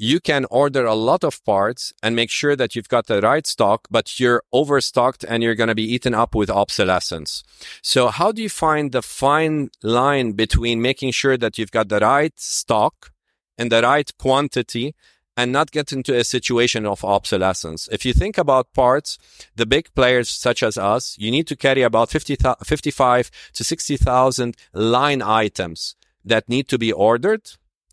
[0.02, 3.46] You can order a lot of parts and make sure that you've got the right
[3.46, 7.44] stock, but you're overstocked and you're going to be eaten up with obsolescence.
[7.82, 12.00] So how do you find the fine line between making sure that you've got the
[12.00, 13.12] right stock
[13.58, 14.94] and the right quantity
[15.36, 17.86] and not get into a situation of obsolescence.
[17.92, 19.18] If you think about parts,
[19.54, 24.56] the big players such as us, you need to carry about 50, 55 to 60,000
[24.72, 27.52] line items that need to be ordered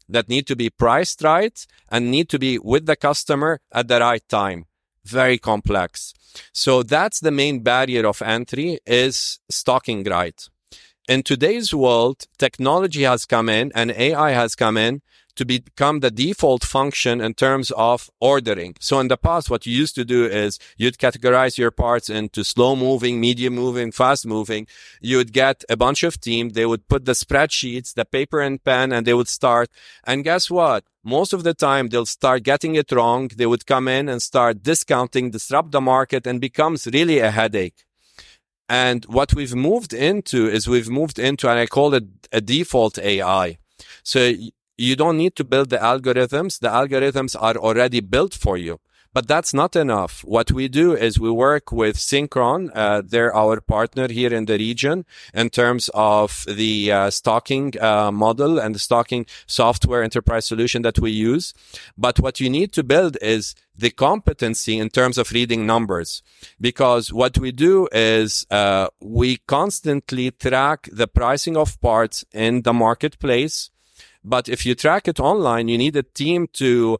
[0.10, 4.00] that need to be priced right and need to be with the customer at the
[4.00, 4.65] right time.
[5.04, 6.13] Very complex.
[6.54, 10.48] So that's the main barrier of entry is stocking right.
[11.08, 15.02] In today's world, technology has come in and AI has come in
[15.38, 18.76] to become the default function in terms of ordering.
[18.80, 22.43] So in the past, what you used to do is you'd categorize your parts into
[22.43, 24.67] slow moving, medium moving, fast moving.
[25.00, 26.50] You would get a bunch of team.
[26.50, 29.69] They would put the spreadsheets, the paper and pen, and they would start.
[30.04, 30.84] And guess what?
[31.04, 33.30] Most of the time they'll start getting it wrong.
[33.30, 37.86] They would come in and start discounting, disrupt the market and becomes really a headache.
[38.67, 43.00] And what we've moved into is we've moved into, and I call it a default
[43.00, 43.60] AI.
[44.04, 44.34] So
[44.78, 46.60] you don't need to build the algorithms.
[46.60, 48.80] The algorithms are already built for you.
[49.13, 50.24] But that's not enough.
[50.26, 52.70] What we do is we work with Syncron.
[52.76, 58.12] Uh, they're our partner here in the region in terms of the uh, stocking uh,
[58.12, 61.56] model and the stocking software enterprise solution that we use.
[61.98, 66.22] But what you need to build is the competency in terms of reading numbers.
[66.62, 72.74] Because what we do is uh, we constantly track the pricing of parts in the
[72.74, 73.72] marketplace
[74.23, 76.97] but if you track it online, you need a team to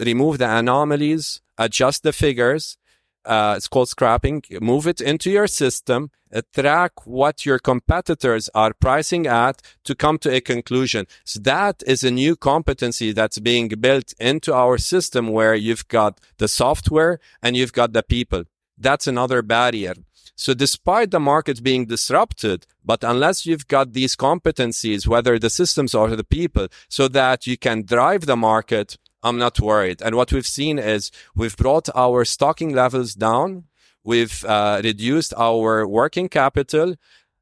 [0.00, 2.76] remove the anomalies, adjust the figures.
[3.24, 4.42] Uh, it's called scrapping.
[4.60, 10.18] Move it into your system, uh, track what your competitors are pricing at to come
[10.18, 11.06] to a conclusion.
[11.24, 16.20] So that is a new competency that's being built into our system where you've got
[16.36, 18.44] the software and you've got the people.
[18.76, 19.94] That's another barrier.
[20.36, 25.94] So despite the market being disrupted, but unless you've got these competencies, whether the systems
[25.94, 30.02] or the people, so that you can drive the market, I'm not worried.
[30.02, 33.64] And what we've seen is we've brought our stocking levels down.
[34.02, 36.96] We've uh, reduced our working capital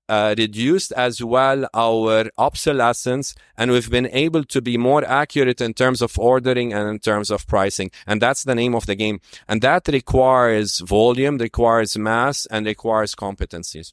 [0.09, 5.75] uh, reduced as well our obsolescence and we've been able to be more accurate in
[5.75, 7.91] terms of ordering and in terms of pricing.
[8.07, 9.21] And that's the name of the game.
[9.49, 13.93] And that requires volume, requires mass and requires competencies.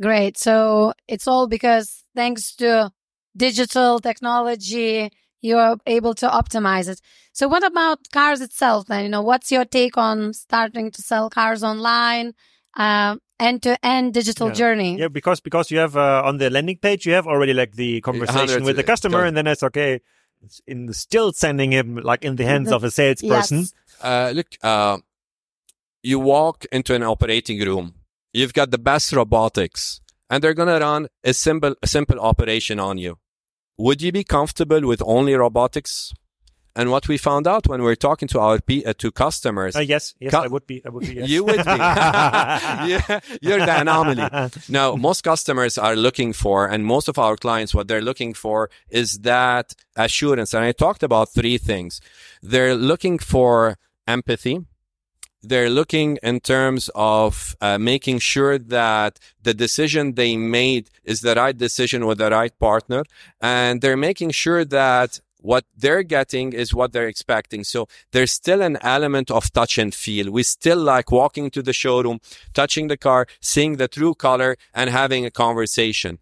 [0.00, 0.36] Great.
[0.36, 2.92] So it's all because thanks to
[3.36, 7.00] digital technology, you're able to optimize it.
[7.32, 9.04] So what about cars itself then?
[9.04, 12.34] You know, what's your take on starting to sell cars online?
[12.76, 14.54] Uh, end-to-end digital yeah.
[14.54, 14.98] journey.
[14.98, 18.00] Yeah, because because you have uh, on the landing page you have already like the
[18.00, 20.00] conversation with the customer, and then it's okay.
[20.42, 23.58] It's in still sending him like in the hands of a salesperson.
[23.58, 23.74] Yes.
[24.02, 24.98] Uh, look, uh,
[26.02, 27.94] you walk into an operating room.
[28.32, 32.98] You've got the best robotics, and they're gonna run a simple a simple operation on
[32.98, 33.18] you.
[33.78, 36.12] Would you be comfortable with only robotics?
[36.76, 39.74] And what we found out when we are talking to our P, uh, to customers,
[39.74, 41.14] uh, yes, yes, cu- I would be, I would be.
[41.14, 41.28] Yes.
[41.30, 41.62] You would be.
[42.92, 44.50] yeah, you're the anomaly.
[44.68, 48.68] now, most customers are looking for, and most of our clients, what they're looking for
[48.90, 50.52] is that assurance.
[50.52, 52.02] And I talked about three things.
[52.42, 54.66] They're looking for empathy.
[55.42, 61.34] They're looking in terms of uh, making sure that the decision they made is the
[61.36, 63.04] right decision with the right partner.
[63.40, 67.62] And they're making sure that what they're getting is what they're expecting.
[67.62, 70.30] So there's still an element of touch and feel.
[70.32, 72.18] We still like walking to the showroom,
[72.52, 76.18] touching the car, seeing the true color and having a conversation.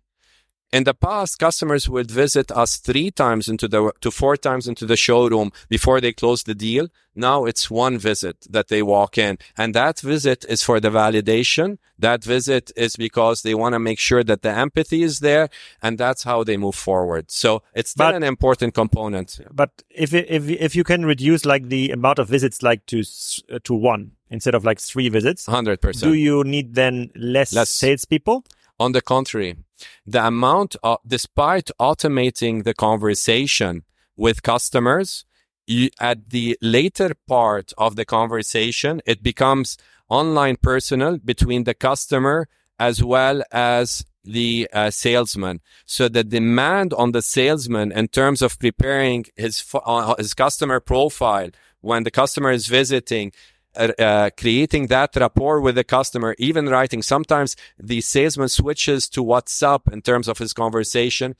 [0.74, 4.86] In the past, customers would visit us three times into the, to four times into
[4.86, 6.88] the showroom before they close the deal.
[7.14, 9.38] Now it's one visit that they walk in.
[9.56, 11.78] And that visit is for the validation.
[11.96, 15.48] That visit is because they want to make sure that the empathy is there.
[15.80, 17.30] And that's how they move forward.
[17.30, 19.38] So it's still but, an important component.
[19.52, 23.04] But if, if, if you can reduce like the amount of visits like to,
[23.60, 26.02] to one instead of like three visits, 100%.
[26.02, 27.70] Do you need then less, less.
[27.70, 28.44] salespeople?
[28.80, 29.54] On the contrary,
[30.06, 33.84] the amount of, despite automating the conversation
[34.16, 35.24] with customers,
[35.66, 39.76] you, at the later part of the conversation, it becomes
[40.08, 45.60] online personal between the customer as well as the uh, salesman.
[45.86, 51.50] So the demand on the salesman in terms of preparing his uh, his customer profile
[51.80, 53.32] when the customer is visiting
[53.76, 57.02] uh, uh, creating that rapport with the customer, even writing.
[57.02, 61.36] Sometimes the salesman switches to WhatsApp in terms of his conversation.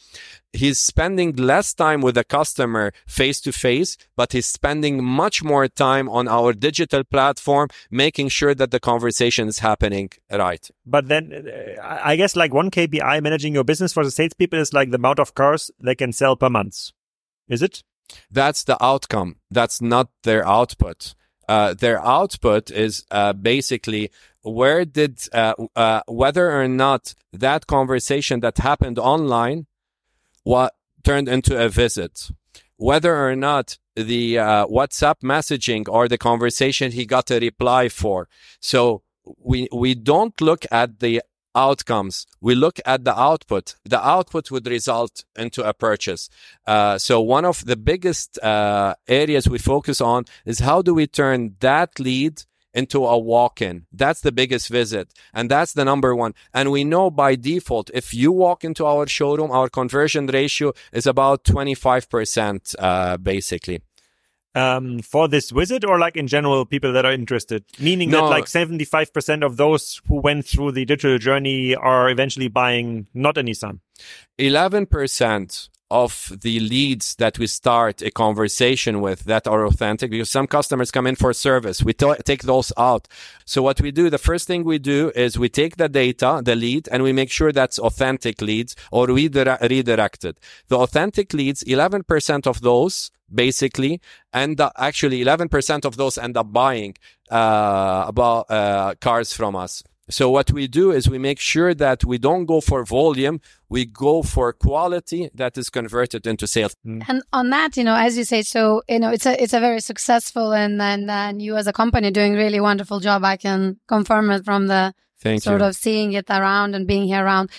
[0.53, 5.67] He's spending less time with the customer face to face, but he's spending much more
[5.69, 10.69] time on our digital platform, making sure that the conversation is happening right.
[10.87, 11.49] But then
[11.83, 14.97] uh, I guess like one KPI managing your business for the salespeople is like the
[14.97, 16.91] amount of cars they can sell per month.
[17.49, 17.83] Is it?
[18.31, 19.37] That's the outcome.
[19.51, 21.15] That's not their output.
[21.49, 24.11] Uh, their output is uh, basically
[24.43, 29.67] where did uh, uh whether or not that conversation that happened online
[30.43, 32.31] what turned into a visit.
[32.77, 38.29] Whether or not the uh, whatsapp messaging or the conversation he got a reply for.
[38.61, 39.03] So
[39.39, 41.23] we we don't look at the
[41.55, 42.27] outcomes.
[42.41, 43.77] We look at the output.
[43.85, 46.29] The output would result into a purchase.
[46.67, 51.07] Uh, so one of the biggest uh, areas we focus on is how do we
[51.07, 52.43] turn that lead
[52.75, 53.87] into a walk-in.
[53.93, 55.15] That's the biggest visit.
[55.33, 56.35] And that's the number one.
[56.53, 61.07] And we know by default, if you walk into our showroom, our conversion ratio is
[61.07, 63.81] about 25%, uh, basically
[64.55, 67.65] um, for this wizard or like in general people that are interested?
[67.79, 68.23] Meaning no.
[68.23, 73.39] that like 75% of those who went through the digital journey are eventually buying not
[73.39, 73.81] a Nissan.
[74.39, 80.49] 11% of the leads that we start a conversation with that are authentic because some
[80.49, 81.85] customers come in for service.
[81.85, 83.07] We t- take those out.
[83.45, 86.57] So what we do, the first thing we do is we take the data, the
[86.57, 90.41] lead, and we make sure that's authentic leads or redirected.
[90.67, 94.01] The authentic leads, 11% of those basically
[94.33, 96.95] and actually 11% of those end up buying
[97.31, 102.05] uh, about uh, cars from us so what we do is we make sure that
[102.05, 103.41] we don't go for volume,
[103.71, 106.77] we go for quality that is converted into sales.
[106.87, 107.05] Mm.
[107.09, 109.61] And on that, you know, as you say, so you know, it's a it's a
[109.61, 113.25] very successful and and, and you as a company doing really wonderful job.
[113.25, 115.69] I can confirm it from the Thank sort you.
[115.69, 117.51] of seeing it around and being here around.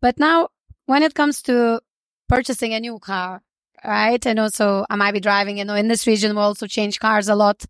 [0.00, 0.48] But now,
[0.86, 1.80] when it comes to
[2.28, 3.42] purchasing a new car,
[3.84, 4.24] right?
[4.26, 5.58] And also, I might be driving.
[5.58, 7.64] You know, in this region, we also change cars a lot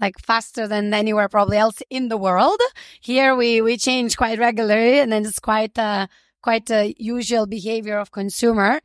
[0.00, 2.60] like faster than anywhere probably else in the world.
[3.00, 6.08] Here we, we change quite regularly and then it's quite a,
[6.42, 8.80] quite a usual behavior of consumer.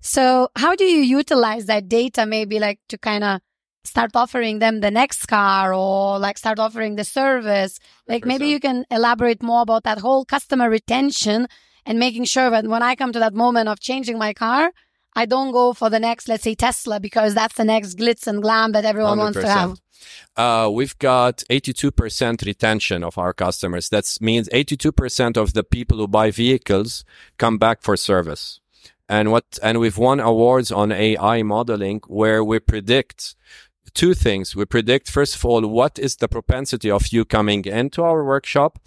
[0.00, 3.40] So how do you utilize that data maybe like to kind of
[3.84, 7.78] start offering them the next car or like start offering the service?
[8.08, 11.46] Like maybe you can elaborate more about that whole customer retention
[11.86, 14.72] and making sure that when I come to that moment of changing my car,
[15.16, 18.42] I don't go for the next, let's say Tesla, because that's the next glitz and
[18.42, 19.20] glam that everyone 100%.
[19.20, 19.80] wants to have.
[20.36, 23.88] Uh, we've got 82% retention of our customers.
[23.88, 27.04] That means 82% of the people who buy vehicles
[27.38, 28.60] come back for service.
[29.08, 33.36] And what, and we've won awards on AI modeling where we predict
[33.92, 34.56] two things.
[34.56, 38.78] We predict, first of all, what is the propensity of you coming into our workshop?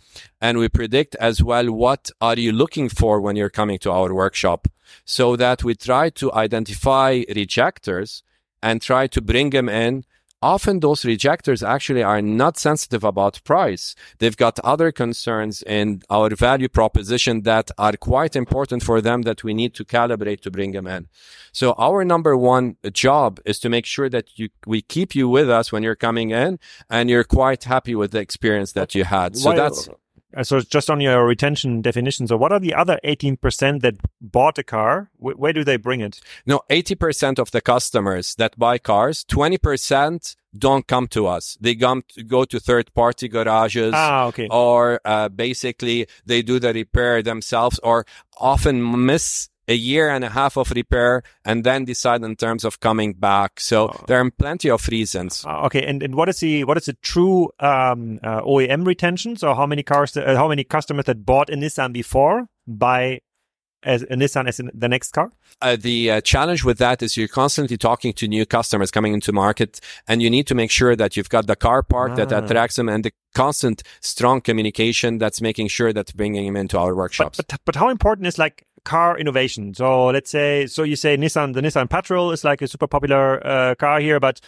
[0.41, 4.13] And we predict as well, what are you looking for when you're coming to our
[4.13, 4.67] workshop?
[5.05, 8.23] So that we try to identify rejectors
[8.61, 10.03] and try to bring them in
[10.41, 13.95] often those rejectors actually are not sensitive about price.
[14.19, 19.43] They've got other concerns in our value proposition that are quite important for them that
[19.43, 21.07] we need to calibrate to bring them in.
[21.51, 25.49] So our number one job is to make sure that you, we keep you with
[25.49, 26.59] us when you're coming in
[26.89, 29.35] and you're quite happy with the experience that you had.
[29.37, 29.89] So Why, that's,
[30.43, 32.27] so just on your retention definition.
[32.27, 35.09] So what are the other 18% that bought a car?
[35.17, 36.19] Wh- where do they bring it?
[36.45, 41.57] No, 80% of the customers that buy cars, 20% don't come to us.
[41.61, 43.93] They come to, go to third party garages.
[43.95, 44.47] Ah, okay.
[44.49, 48.05] Or uh, basically they do the repair themselves or
[48.39, 52.79] often miss a year and a half of repair and then decide in terms of
[52.79, 53.59] coming back.
[53.59, 54.05] So oh.
[54.07, 55.43] there are plenty of reasons.
[55.45, 59.35] Uh, okay, and, and what is the what is the true um, uh, OEM retention?
[59.35, 63.19] So how many cars, uh, how many customers that bought a Nissan before buy
[63.83, 65.31] as a Nissan as in the next car?
[65.61, 69.31] Uh, the uh, challenge with that is you're constantly talking to new customers coming into
[69.31, 72.15] market, and you need to make sure that you've got the car park ah.
[72.15, 76.77] that attracts them and the constant strong communication that's making sure that bringing them into
[76.77, 77.37] our workshops.
[77.37, 79.73] But, but, but how important is like car innovation?
[79.73, 83.45] So let's say, so you say Nissan, the Nissan Patrol is like a super popular
[83.45, 84.39] uh, car here, but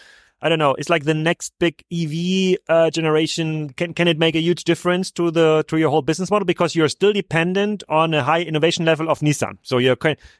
[0.42, 0.74] I don't know.
[0.76, 3.72] It's like the next big EV uh, generation.
[3.72, 6.76] Can can it make a huge difference to the to your whole business model because
[6.76, 9.58] you're still dependent on a high innovation level of Nissan.
[9.64, 9.98] So you're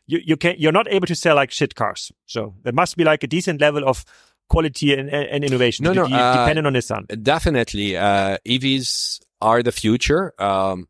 [0.08, 2.14] you you can you're not able to sell like shit cars.
[2.26, 4.06] So there must be like a decent level of
[4.48, 5.84] quality and, and innovation.
[5.84, 7.22] No, no, uh, dependent on Nissan.
[7.22, 10.34] Definitely, uh, EVs are the future.
[10.40, 10.88] Um,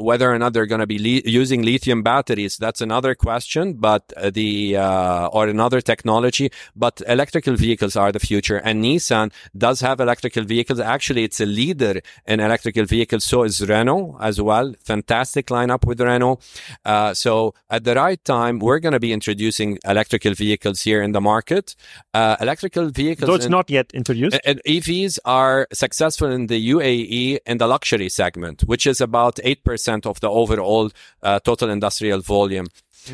[0.00, 4.12] whether or not they're going to be li- using lithium batteries, that's another question, but
[4.16, 9.80] uh, the, uh, or another technology, but electrical vehicles are the future and Nissan does
[9.80, 10.80] have electrical vehicles.
[10.80, 13.24] Actually, it's a leader in electrical vehicles.
[13.24, 14.74] So is Renault as well.
[14.82, 16.40] Fantastic lineup with Renault.
[16.84, 21.12] Uh, so at the right time, we're going to be introducing electrical vehicles here in
[21.12, 21.74] the market.
[22.14, 23.28] Uh, electrical vehicles.
[23.28, 24.38] So it's in- not yet introduced.
[24.44, 29.89] and EVs are successful in the UAE in the luxury segment, which is about 8%
[30.06, 30.90] of the overall
[31.22, 32.66] uh, total industrial volume.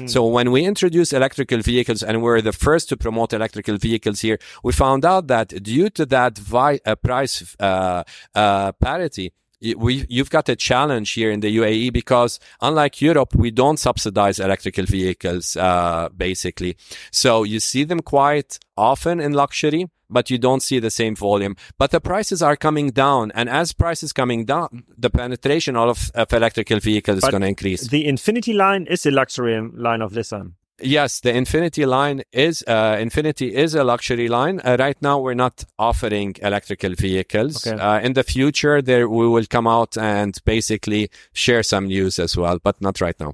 [0.06, 4.38] So when we introduce electrical vehicles and we're the first to promote electrical vehicles here,
[4.62, 8.02] we found out that due to that vi- uh, price uh,
[8.34, 9.32] uh, parity,
[9.76, 14.38] we you've got a challenge here in the UAE because unlike Europe, we don't subsidize
[14.38, 16.76] electrical vehicles uh, basically.
[17.10, 21.56] So you see them quite often in luxury, but you don't see the same volume.
[21.78, 26.32] But the prices are coming down, and as prices coming down, the penetration of, of
[26.32, 27.88] electrical vehicles is going to increase.
[27.88, 30.52] The Infiniti line is a luxury line of Nissan.
[30.78, 34.60] Yes, the Infiniti line is uh, Infiniti is a luxury line.
[34.62, 37.66] Uh, right now, we're not offering electrical vehicles.
[37.66, 37.80] Okay.
[37.80, 42.36] Uh, in the future, there we will come out and basically share some news as
[42.36, 43.32] well, but not right now.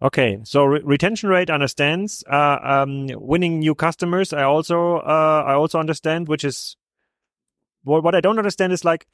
[0.00, 2.22] Okay, so re- retention rate understands.
[2.30, 6.28] Uh, um, winning new customers, I also uh, I also understand.
[6.28, 6.76] Which is
[7.82, 9.06] what what I don't understand is like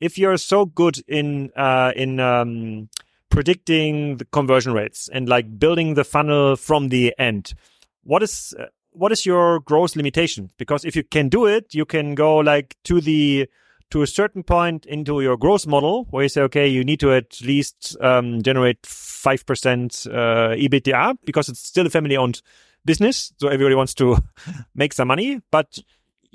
[0.00, 2.90] if you're so good in uh, in um,
[3.30, 7.54] predicting the conversion rates and like building the funnel from the end,
[8.02, 10.50] what is uh, what is your growth limitation?
[10.58, 13.48] Because if you can do it, you can go like to the
[13.90, 17.12] to a certain point into your growth model where you say, okay, you need to
[17.12, 20.10] at least um, generate 5% uh,
[20.56, 22.42] EBITDA because it's still a family owned
[22.84, 23.32] business.
[23.38, 24.18] So everybody wants to
[24.74, 25.78] make some money, but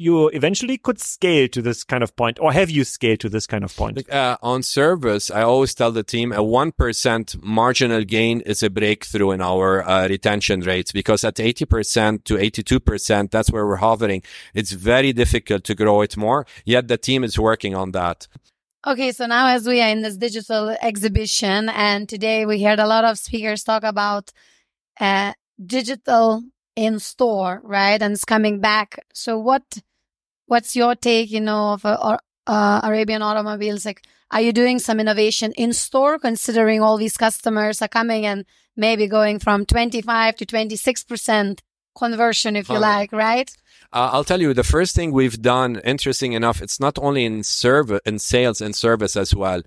[0.01, 3.45] you eventually could scale to this kind of point or have you scaled to this
[3.45, 4.09] kind of point?
[4.09, 9.31] Uh, on service, I always tell the team a 1% marginal gain is a breakthrough
[9.31, 14.23] in our uh, retention rates because at 80% to 82%, that's where we're hovering.
[14.53, 18.27] It's very difficult to grow it more, yet the team is working on that.
[18.85, 22.87] Okay, so now as we are in this digital exhibition, and today we heard a
[22.87, 24.31] lot of speakers talk about
[24.99, 25.33] uh,
[25.63, 26.41] digital
[26.75, 28.01] in store, right?
[28.01, 28.97] And it's coming back.
[29.13, 29.63] So what
[30.51, 33.85] what's your take, you know, of uh, uh, Arabian automobiles?
[33.85, 38.45] Like, are you doing some innovation in store, considering all these customers are coming and
[38.75, 41.63] maybe going from twenty five to twenty six percent
[41.97, 43.49] conversion, if you like, right?
[43.93, 47.43] Uh, I'll tell you the first thing we've done, interesting enough, it's not only in
[47.43, 49.61] service, in sales and service as well.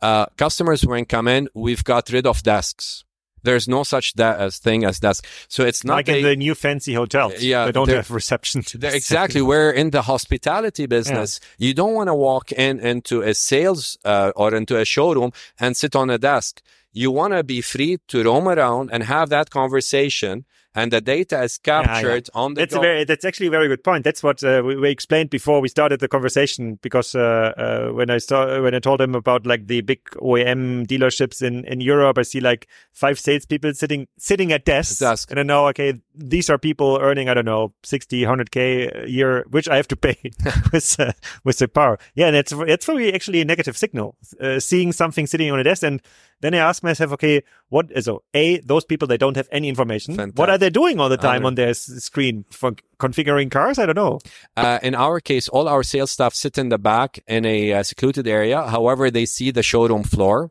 [0.00, 3.04] Uh, customers when come in, we've got rid of desks.
[3.42, 5.26] There's no such as thing as desk.
[5.48, 7.42] So it's not like in the new fancy hotels.
[7.42, 8.62] Yeah, They don't have reception.
[8.82, 9.40] Exactly.
[9.42, 11.40] We're in the hospitality business.
[11.58, 15.76] You don't want to walk in into a sales uh, or into a showroom and
[15.76, 16.62] sit on a desk.
[16.92, 21.42] You want to be free to roam around and have that conversation, and the data
[21.42, 21.82] is yeah.
[21.82, 23.04] captured on the That's a very.
[23.04, 24.04] That's actually a very good point.
[24.04, 26.78] That's what uh, we, we explained before we started the conversation.
[26.82, 30.86] Because uh, uh, when I start, when I told him about like the big OEM
[30.86, 35.30] dealerships in, in Europe, I see like five salespeople sitting sitting at desks, Desk.
[35.30, 39.06] and I know okay, these are people earning I don't know 60, 100 k a
[39.06, 40.18] year, which I have to pay
[40.72, 41.12] with uh,
[41.44, 41.98] with the power.
[42.14, 44.16] Yeah, and it's it's probably actually a negative signal.
[44.40, 46.02] Uh, seeing something sitting on a desk, and
[46.40, 49.68] then I ask myself, okay, what is so a those people they don't have any
[49.68, 50.16] information.
[50.34, 53.78] What are they doing all the time on their s- screen for configuring cars?
[53.78, 54.18] I don't know.
[54.56, 57.82] Uh, in our case, all our sales staff sit in the back in a uh,
[57.82, 58.62] secluded area.
[58.68, 60.50] However, they see the showroom floor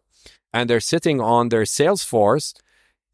[0.53, 2.53] and they're sitting on their Salesforce,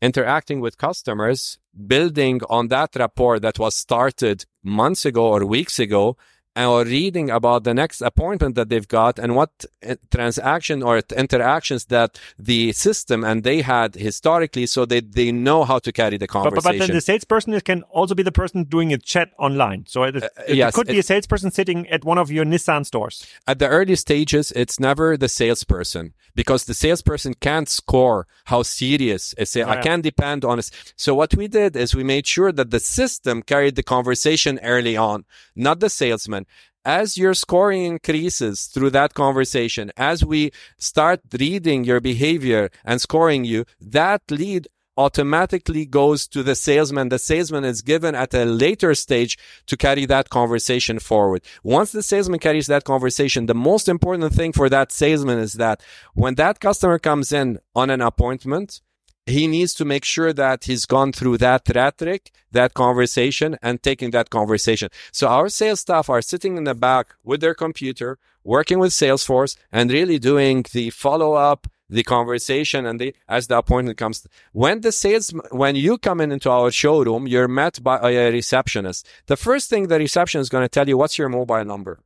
[0.01, 6.17] interacting with customers, building on that rapport that was started months ago or weeks ago,
[6.55, 11.85] or reading about the next appointment that they've got and what uh, transaction or interactions
[11.85, 16.27] that the system and they had historically so they, they know how to carry the
[16.27, 16.63] conversation.
[16.63, 19.85] but, but then the salesperson can also be the person doing a chat online.
[19.87, 22.45] So it, it, it yes, could be it- a salesperson sitting at one of your
[22.45, 23.25] Nissan stores.
[23.47, 29.33] at the early stages, it's never the salesperson because the salesperson can't score how serious
[29.37, 29.69] a sale.
[29.69, 29.81] I Yeah.
[29.81, 30.69] can't depend on it.
[30.95, 34.97] So what we did is we made sure that the system carried the conversation early
[34.97, 35.25] on,
[35.55, 36.42] not the salesman.
[36.85, 43.45] As your scoring increases through that conversation, as we start reading your behavior and scoring
[43.45, 44.67] you, that lead
[44.97, 47.09] automatically goes to the salesman.
[47.09, 51.43] The salesman is given at a later stage to carry that conversation forward.
[51.63, 55.81] Once the salesman carries that conversation, the most important thing for that salesman is that
[56.13, 58.81] when that customer comes in on an appointment,
[59.25, 64.11] he needs to make sure that he's gone through that rhetoric, that conversation and taking
[64.11, 64.89] that conversation.
[65.11, 69.55] So our sales staff are sitting in the back with their computer, working with Salesforce
[69.71, 74.27] and really doing the follow up, the conversation and the, as the appointment comes.
[74.51, 79.07] When the sales, when you come in into our showroom, you're met by a receptionist.
[79.27, 81.99] The first thing the receptionist is going to tell you, what's your mobile number?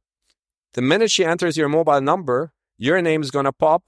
[0.74, 3.84] The minute she enters your mobile number, your name is going to pop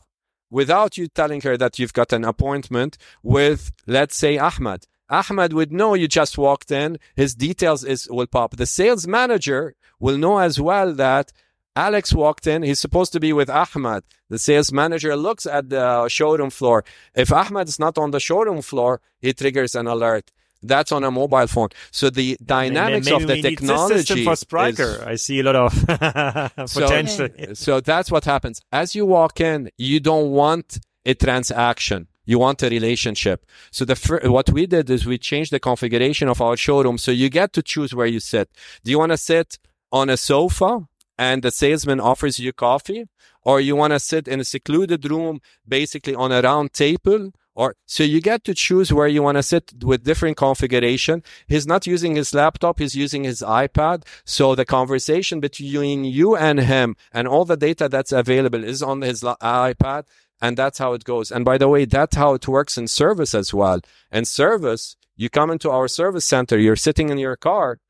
[0.50, 4.86] without you telling her that you've got an appointment with, let's say, Ahmed.
[5.10, 7.00] Ahmed would know you just walked in.
[7.16, 8.56] His details is will pop.
[8.56, 11.32] The sales manager will know as well that
[11.76, 12.62] Alex walked in.
[12.64, 14.04] He's supposed to be with Ahmed.
[14.30, 16.84] The sales manager looks at the showroom floor.
[17.16, 20.32] If Ahmed is not on the showroom floor, he triggers an alert.
[20.62, 21.70] That's on a mobile phone.
[21.92, 24.98] So the dynamics Maybe of the technology for Spriker.
[24.98, 25.74] is- I see a lot of
[26.74, 27.30] potential.
[27.54, 28.62] so that's what happens.
[28.72, 32.08] As you walk in, you don't want a transaction.
[32.26, 33.46] You want a relationship.
[33.72, 36.98] So the fir- what we did is we changed the configuration of our showroom.
[36.98, 38.50] So you get to choose where you sit.
[38.84, 39.58] Do you want to sit
[39.92, 40.82] on a sofa
[41.18, 43.06] and the salesman offers you coffee?
[43.44, 47.32] Or you want to sit in a secluded room, basically on a round table?
[47.60, 51.24] Or so you get to choose where you want to sit with different configuration.
[51.46, 52.80] He's not using his laptop.
[52.80, 54.06] He's using his iPad.
[54.24, 59.02] So the conversation between you and him and all the data that's available is on
[59.02, 60.04] his iPad.
[60.42, 61.32] And that's how it goes.
[61.32, 63.82] And by the way, that's how it works in service as well.
[64.10, 66.58] In service, you come into our service center.
[66.58, 67.82] You're sitting in your car.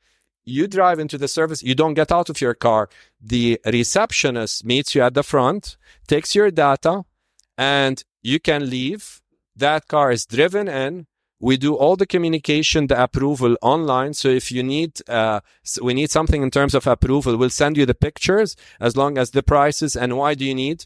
[0.46, 1.62] You drive into the service.
[1.62, 2.90] You don't get out of your car.
[3.22, 7.04] The receptionist meets you at the front, takes your data,
[7.56, 9.22] and you can leave.
[9.56, 11.08] That car is driven in.
[11.42, 14.14] We do all the communication, the approval online.
[14.14, 17.78] So if you need, uh, s- we need something in terms of approval, we'll send
[17.78, 20.86] you the pictures as long as the prices and why do you need.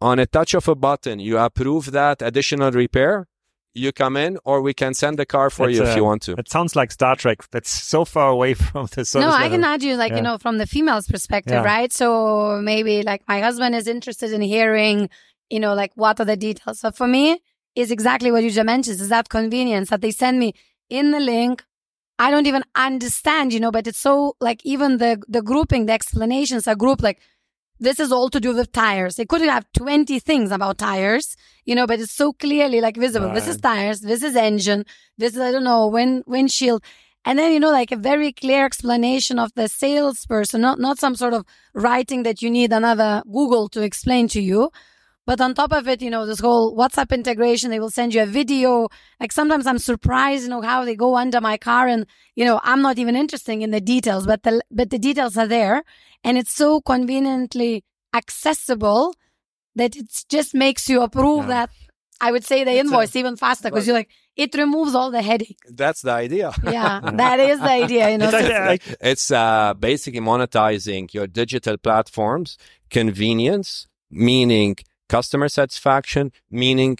[0.00, 3.28] On a touch of a button, you approve that additional repair.
[3.74, 6.04] You come in, or we can send the car for That's, you if uh, you
[6.04, 6.32] want to.
[6.32, 7.38] It sounds like Star Trek.
[7.50, 9.50] That's so far away from the service no, I level.
[9.50, 10.16] can add you like, Yeah.
[10.16, 11.62] you know, from the female's perspective, Yeah.
[11.62, 11.92] right?
[11.92, 15.10] So maybe like my husband is interested in hearing,
[15.50, 16.80] you know, like what are the details.
[16.80, 17.38] So for me,
[17.76, 20.54] is exactly what you just mentioned, is that convenience that they send me
[20.90, 21.64] in the link.
[22.18, 25.92] I don't even understand, you know, but it's so like even the the grouping, the
[25.92, 27.20] explanations are grouped like
[27.78, 29.16] this is all to do with tires.
[29.16, 33.28] They could have 20 things about tires, you know, but it's so clearly like visible.
[33.34, 34.84] This is tires, this is engine,
[35.18, 36.82] this is, I don't know, wind, windshield.
[37.26, 41.16] And then, you know, like a very clear explanation of the salesperson, not, not some
[41.16, 44.70] sort of writing that you need another Google to explain to you.
[45.26, 48.22] But on top of it, you know, this whole WhatsApp integration, they will send you
[48.22, 48.88] a video.
[49.20, 52.06] Like sometimes I'm surprised, you know, how they go under my car and,
[52.36, 55.48] you know, I'm not even interested in the details, but the, but the details are
[55.48, 55.82] there
[56.22, 57.82] and it's so conveniently
[58.14, 59.14] accessible
[59.74, 61.48] that it just makes you approve Yeah.
[61.48, 61.70] that.
[62.20, 65.10] I would say the It's a- invoice even faster because you're like, it removes all
[65.10, 65.58] the headache.
[65.68, 66.52] That's the idea.
[66.64, 68.30] Yeah, that is the idea, you know.
[68.32, 72.56] It's like- It's uh, basically monetizing your digital platforms,
[72.90, 74.76] convenience, meaning
[75.08, 76.98] customer satisfaction, meaning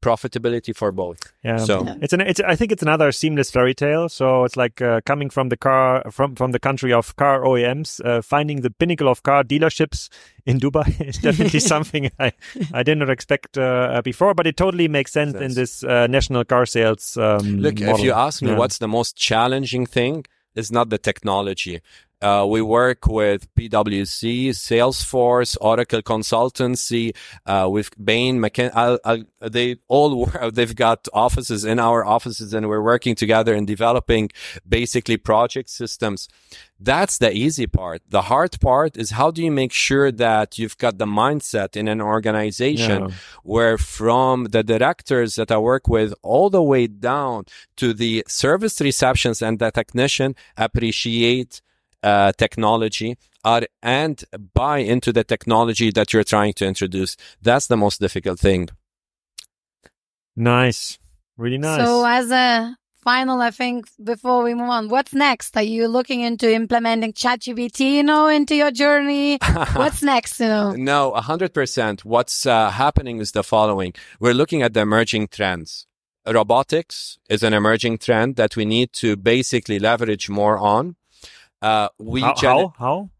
[0.00, 1.32] profitability for both.
[1.44, 1.58] Yeah.
[1.58, 2.20] So It's an.
[2.22, 2.40] It's.
[2.40, 4.08] I think it's another seamless fairy tale.
[4.08, 8.00] So it's like uh, coming from the car from from the country of car OEMs,
[8.04, 10.08] uh, finding the pinnacle of car dealerships
[10.46, 12.32] in Dubai is definitely something I
[12.72, 14.34] I did not expect uh, before.
[14.34, 17.16] But it totally makes sense in this uh, national car sales.
[17.16, 18.58] Um, Look, if you ask me Yeah.
[18.58, 20.24] what's the most challenging thing,
[20.54, 21.80] it's not the technology.
[22.22, 27.16] Uh, we work with PwC, Salesforce, Oracle Consultancy,
[27.46, 32.52] uh, with Bain, McKin- I'll, I'll, they all work, they've got offices in our offices
[32.52, 34.28] and we're working together in developing
[34.68, 36.28] basically project systems.
[36.78, 38.02] That's the easy part.
[38.08, 41.88] The hard part is how do you make sure that you've got the mindset in
[41.88, 43.14] an organization Yeah.
[43.42, 47.44] where from the directors that I work with all the way down
[47.76, 51.60] to the service receptions and the technician appreciate
[52.02, 54.24] uh, technology are, and
[54.54, 57.16] buy into the technology that you're trying to introduce.
[57.42, 58.68] That's the most difficult thing.
[60.36, 60.98] Nice,
[61.36, 61.84] really nice.
[61.84, 65.56] So as a final, I think before we move on, what's next?
[65.56, 69.38] Are you looking into implementing ChatGPT, you know, into your journey?
[69.74, 70.72] What's next, you know?
[70.72, 72.04] No, a hundred percent.
[72.04, 73.94] What's uh, happening is the following.
[74.18, 75.86] We're looking at the emerging trends.
[76.26, 80.96] Robotics is an emerging trend that we need to basically leverage more on.
[81.62, 83.10] Uh, we how, gen- how how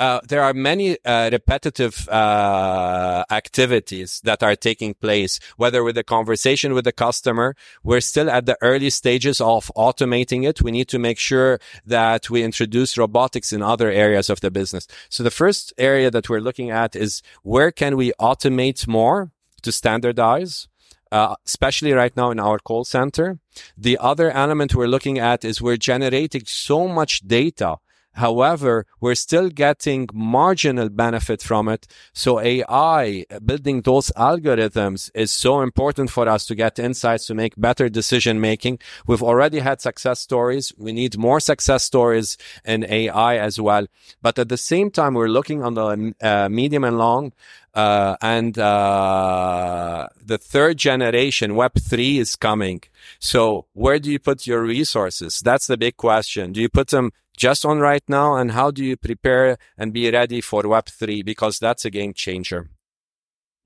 [0.00, 6.02] uh, there are many uh, repetitive uh, activities that are taking place, whether with the
[6.02, 7.54] conversation with the customer.
[7.84, 10.62] We're still at the early stages of automating it.
[10.62, 14.86] We need to make sure that we introduce robotics in other areas of the business.
[15.10, 19.70] So the first area that we're looking at is where can we automate more to
[19.70, 20.66] standardize?
[21.12, 23.38] Uh, especially right now in our call center.
[23.76, 27.78] The other element we're looking at is we're generating so much data
[28.14, 31.86] However, we're still getting marginal benefit from it.
[32.12, 37.54] So AI, building those algorithms is so important for us to get insights to make
[37.56, 38.80] better decision making.
[39.06, 40.72] We've already had success stories.
[40.76, 43.86] We need more success stories in AI as well.
[44.20, 47.32] But at the same time, we're looking on the uh, medium and long
[47.74, 52.82] uh, and uh, the third generation Web three is coming.
[53.18, 55.40] So where do you put your resources?
[55.40, 56.52] That's the big question.
[56.52, 60.10] Do you put them just on right now, and how do you prepare and be
[60.10, 61.22] ready for Web three?
[61.22, 62.68] Because that's a game changer.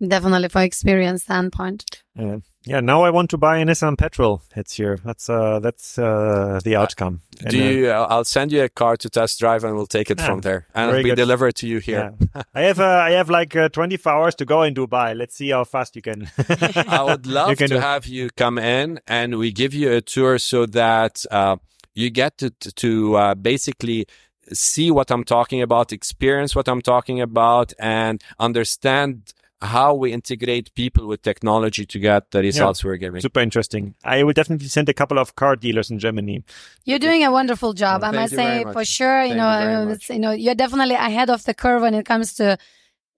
[0.01, 2.03] Definitely for experience standpoint.
[2.17, 2.39] Yeah.
[2.67, 4.41] Yeah, now I want to buy a Nissan Patrol.
[4.57, 4.99] It's here.
[5.05, 7.21] That's uh, that's uh, the outcome.
[7.45, 7.91] Uh, do you?
[7.91, 10.41] Uh, I'll send you a car to test drive, and we'll take it yeah, from
[10.41, 11.17] there, and it'll be good.
[11.17, 12.15] delivered to you here.
[12.35, 12.43] Yeah.
[12.55, 15.15] I have uh, I have like uh, 24 hours to go in Dubai.
[15.15, 16.31] Let's see how fast you can.
[16.89, 20.65] I would love to have you come in, and we give you a tour so
[20.65, 21.57] that uh,
[21.93, 24.07] you get to to uh, basically
[24.55, 30.75] see what I'm talking about, experience what I'm talking about, and understand how we integrate
[30.75, 33.21] people with technology to get the results yeah, we're giving.
[33.21, 33.95] Super interesting.
[34.05, 36.45] I will definitely send a couple of car dealers in Germany.
[36.85, 38.03] You're doing a wonderful job.
[38.03, 39.25] Well, I must say for sure.
[39.25, 42.59] You know, you, you know, you're definitely ahead of the curve when it comes to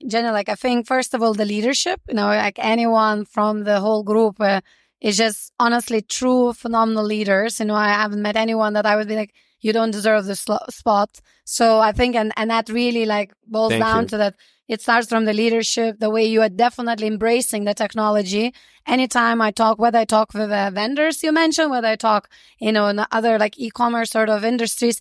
[0.06, 0.34] general.
[0.34, 2.00] Like I think first of all, the leadership.
[2.08, 4.60] You know, like anyone from the whole group uh,
[5.00, 7.60] is just honestly true phenomenal leaders.
[7.60, 10.36] You know, I haven't met anyone that I would be like, you don't deserve the
[10.36, 11.20] spot.
[11.44, 14.08] So I think, and and that really like boils Thank down you.
[14.08, 14.34] to that
[14.68, 18.52] it starts from the leadership, the way you are definitely embracing the technology.
[18.86, 22.72] Anytime I talk, whether I talk with uh, vendors you mentioned, whether I talk, you
[22.72, 25.00] know, in other like e-commerce sort of industries,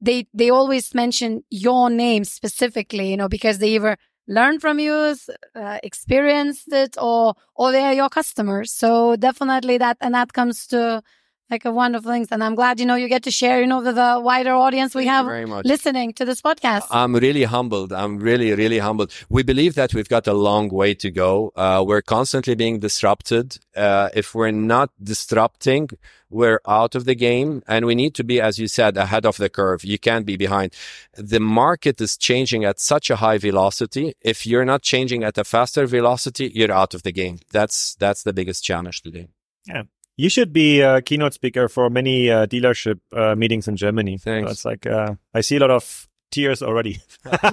[0.00, 3.96] they, they always mention your name specifically, you know, because they either
[4.26, 5.16] learn from you,
[5.54, 8.70] uh, experienced it, or, or they are your customers.
[8.72, 11.02] So definitely that, and that comes to,
[11.50, 12.28] like a wonderful things.
[12.30, 14.94] And I'm glad, you know, you get to share, you know, with the wider audience
[14.94, 15.26] we have
[15.64, 16.86] listening to this podcast.
[16.90, 17.92] I'm really humbled.
[17.92, 19.12] I'm really, really humbled.
[19.28, 21.52] We believe that we've got a long way to go.
[21.56, 23.58] Uh, we're constantly being disrupted.
[23.76, 25.90] Uh, if we're not disrupting,
[26.30, 29.38] we're out of the game and we need to be, as you said, ahead of
[29.38, 29.84] the curve.
[29.84, 30.74] You can't be behind.
[31.14, 34.14] The market is changing at such a high velocity.
[34.20, 37.38] If you're not changing at a faster velocity, you're out of the game.
[37.50, 39.28] That's, that's the biggest challenge today.
[39.66, 39.84] Yeah.
[40.18, 44.18] You should be a keynote speaker for many uh, dealership uh, meetings in Germany.
[44.18, 44.48] Thanks.
[44.48, 47.00] So it's like uh, I see a lot of tears already.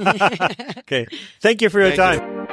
[0.80, 1.06] okay.
[1.42, 2.40] Thank you for your Thank time.
[2.40, 2.45] You.